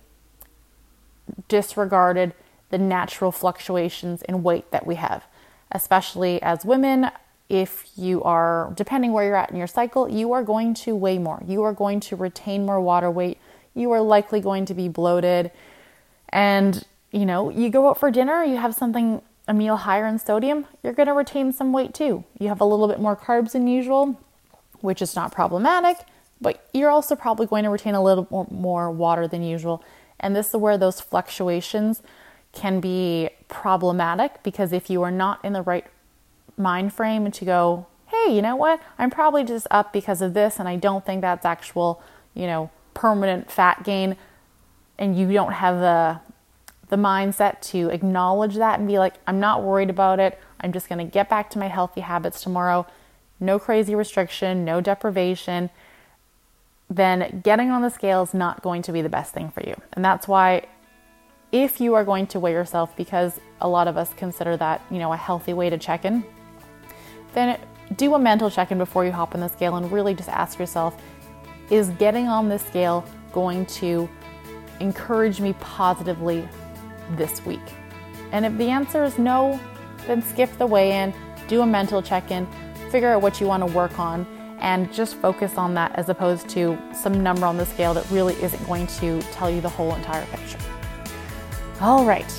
disregarded 1.48 2.34
the 2.74 2.78
natural 2.80 3.32
fluctuations 3.32 4.24
in 4.24 4.42
weight 4.42 4.72
that 4.72 4.88
we 4.88 4.96
have, 4.96 5.24
especially 5.72 6.42
as 6.42 6.66
women. 6.66 7.12
If 7.48 7.86
you 7.96 8.24
are, 8.24 8.74
depending 8.76 9.14
where 9.14 9.24
you're 9.28 9.36
at 9.36 9.52
in 9.52 9.58
your 9.58 9.68
cycle, 9.68 10.10
you 10.10 10.34
are 10.34 10.42
going 10.42 10.74
to 10.86 10.96
weigh 10.96 11.20
more. 11.20 11.44
You 11.46 11.62
are 11.62 11.72
going 11.72 12.00
to 12.00 12.16
retain 12.16 12.66
more 12.66 12.82
water 12.82 13.12
weight. 13.12 13.38
You 13.76 13.92
are 13.92 14.02
likely 14.02 14.40
going 14.40 14.66
to 14.66 14.74
be 14.74 14.90
bloated. 14.90 15.52
And, 16.30 16.84
you 17.12 17.28
know, 17.28 17.52
you 17.52 17.70
go 17.70 17.90
out 17.90 18.00
for 18.00 18.10
dinner, 18.10 18.44
you 18.44 18.58
have 18.58 18.74
something, 18.74 19.22
a 19.48 19.54
meal 19.54 19.76
higher 19.76 20.08
in 20.08 20.18
sodium, 20.18 20.66
you're 20.82 20.94
going 20.94 21.06
to 21.06 21.14
retain 21.14 21.54
some 21.54 21.74
weight 21.74 21.94
too. 21.94 22.24
You 22.40 22.48
have 22.48 22.60
a 22.60 22.66
little 22.66 22.88
bit 22.88 23.00
more 23.00 23.16
carbs 23.16 23.52
than 23.52 23.68
usual, 23.68 24.20
which 24.82 25.00
is 25.00 25.16
not 25.16 25.32
problematic, 25.32 25.98
but 26.42 26.68
you're 26.74 26.90
also 26.90 27.16
probably 27.16 27.46
going 27.46 27.66
to 27.66 27.70
retain 27.70 27.94
a 27.94 28.04
little 28.04 28.48
more, 28.50 28.90
water 28.90 29.28
than 29.28 29.44
usual. 29.44 29.84
And 30.20 30.36
this 30.36 30.48
is 30.50 30.56
where 30.56 30.80
those 30.80 31.00
fluctuations 31.00 32.02
can 32.54 32.80
be 32.80 33.30
problematic 33.48 34.42
because 34.44 34.72
if 34.72 34.90
you 34.90 35.02
are 35.02 35.12
not 35.12 35.44
in 35.44 35.54
the 35.54 35.62
right 35.62 35.86
mind 36.56 36.94
frame 36.94 37.30
to 37.32 37.46
go, 37.46 37.88
hey, 38.08 38.34
you 38.34 38.42
know 38.42 38.56
what? 38.56 38.80
I'm 38.98 39.10
probably 39.10 39.44
just 39.44 39.68
up 39.72 39.92
because 39.92 40.22
of 40.22 40.34
this 40.34 40.60
and 40.60 40.70
I 40.70 40.76
don't 40.76 41.06
think 41.06 41.22
that's 41.22 41.46
actual, 41.46 42.02
you 42.34 42.46
know, 42.46 42.70
permanent 42.94 43.52
fat 43.52 43.84
gain 43.84 44.16
and 44.98 45.18
you 45.18 45.32
don't 45.34 45.54
have 45.54 45.80
the 45.80 46.20
the 46.90 46.96
mindset 46.96 47.60
to 47.62 47.90
acknowledge 47.90 48.56
that 48.56 48.78
and 48.78 48.88
be 48.88 49.00
like, 49.00 49.16
I'm 49.26 49.40
not 49.40 49.64
worried 49.64 49.90
about 49.90 50.20
it. 50.20 50.40
I'm 50.62 50.72
just 50.72 50.90
going 50.90 51.00
to 51.00 51.12
get 51.12 51.28
back 51.28 51.50
to 51.52 51.58
my 51.58 51.68
healthy 51.68 52.02
habits 52.02 52.42
tomorrow. 52.42 52.86
No 53.40 53.58
crazy 53.58 53.96
restriction, 53.96 54.64
no 54.64 54.80
deprivation. 54.80 55.72
Then 56.90 57.42
getting 57.44 57.72
on 57.72 57.82
the 57.82 57.90
scale 57.90 58.22
is 58.22 58.36
not 58.36 58.62
going 58.62 58.84
to 58.84 58.92
be 58.92 59.02
the 59.02 59.10
best 59.10 59.34
thing 59.34 59.50
for 59.50 59.62
you. 59.62 59.76
And 59.94 60.06
that's 60.06 60.28
why 60.28 60.68
if 61.54 61.80
you 61.80 61.94
are 61.94 62.04
going 62.04 62.26
to 62.28 62.40
weigh 62.40 62.52
yourself, 62.52 62.94
because 62.98 63.40
a 63.62 63.70
lot 63.70 63.88
of 63.88 63.96
us 63.96 64.12
consider 64.18 64.58
that, 64.58 64.82
you 64.90 64.98
know, 64.98 65.14
a 65.14 65.18
healthy 65.18 65.54
way 65.54 65.70
to 65.70 65.78
check 65.78 66.04
in, 66.04 66.26
then 67.34 67.60
do 67.96 68.16
a 68.16 68.20
mental 68.20 68.50
check 68.50 68.72
in 68.72 68.80
before 68.80 69.06
you 69.06 69.12
hop 69.12 69.36
on 69.36 69.42
the 69.42 69.48
scale 69.48 69.76
and 69.76 69.92
really 69.92 70.16
just 70.16 70.30
ask 70.30 70.58
yourself 70.58 71.00
is 71.70 71.90
getting 71.92 72.28
on 72.28 72.50
this 72.50 72.66
scale 72.66 73.06
going 73.32 73.66
to 73.68 74.10
encourage 74.80 75.40
me 75.40 75.54
positively 75.60 76.48
this 77.12 77.46
week? 77.46 77.62
And 78.32 78.46
if 78.46 78.58
the 78.58 78.70
answer 78.70 79.04
is 79.04 79.18
no, 79.20 79.60
then 80.08 80.22
skip 80.22 80.50
the 80.58 80.66
weigh 80.66 80.92
in, 80.92 81.14
do 81.48 81.62
a 81.62 81.66
mental 81.66 82.02
check 82.02 82.32
in, 82.32 82.48
figure 82.90 83.10
out 83.10 83.22
what 83.22 83.40
you 83.40 83.48
want 83.48 83.66
to 83.66 83.72
work 83.74 84.00
on, 84.00 84.26
and 84.60 84.92
just 84.92 85.16
focus 85.16 85.58
on 85.58 85.76
that 85.76 85.92
as 85.96 86.10
opposed 86.10 86.50
to 86.50 86.78
some 86.94 87.22
number 87.22 87.46
on 87.46 87.58
the 87.58 87.66
scale 87.66 87.94
that 87.94 88.10
really 88.10 88.34
isn't 88.42 88.66
going 88.66 88.88
to 88.88 89.22
tell 89.34 89.50
you 89.50 89.62
the 89.62 89.70
whole 89.70 89.94
entire 89.94 90.26
picture. 90.28 90.60
All 91.84 92.06
right. 92.06 92.30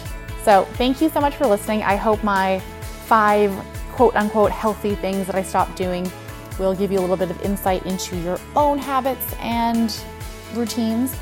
So, 0.42 0.64
thank 0.72 1.02
you 1.02 1.10
so 1.10 1.20
much 1.20 1.36
for 1.36 1.46
listening. 1.46 1.82
I 1.82 1.96
hope 1.96 2.24
my 2.24 2.60
five 3.06 3.52
quote 3.92 4.16
unquote 4.16 4.50
healthy 4.50 4.94
things 4.94 5.26
that 5.26 5.34
I 5.34 5.42
stopped 5.42 5.76
doing 5.76 6.10
will 6.58 6.74
give 6.74 6.90
you 6.90 6.98
a 6.98 7.02
little 7.02 7.16
bit 7.16 7.30
of 7.30 7.40
insight 7.42 7.84
into 7.84 8.16
your 8.20 8.38
own 8.56 8.78
habits 8.78 9.34
and 9.40 9.94
routines. 10.54 11.14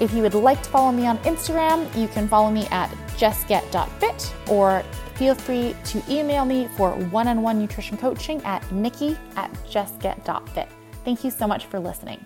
If 0.00 0.12
you 0.12 0.22
would 0.22 0.34
like 0.34 0.62
to 0.62 0.70
follow 0.70 0.90
me 0.90 1.06
on 1.06 1.18
Instagram, 1.18 1.94
you 1.96 2.08
can 2.08 2.26
follow 2.26 2.50
me 2.50 2.66
at 2.72 2.90
justget.fit 3.16 4.34
or 4.48 4.82
feel 5.14 5.36
free 5.36 5.76
to 5.84 6.02
email 6.08 6.44
me 6.44 6.68
for 6.76 6.92
one 6.92 7.28
on 7.28 7.40
one 7.40 7.60
nutrition 7.60 7.96
coaching 7.96 8.42
at 8.42 8.68
nikki 8.72 9.16
at 9.36 9.52
justget.fit. 9.70 10.68
Thank 11.04 11.22
you 11.22 11.30
so 11.30 11.46
much 11.46 11.66
for 11.66 11.78
listening. 11.78 12.24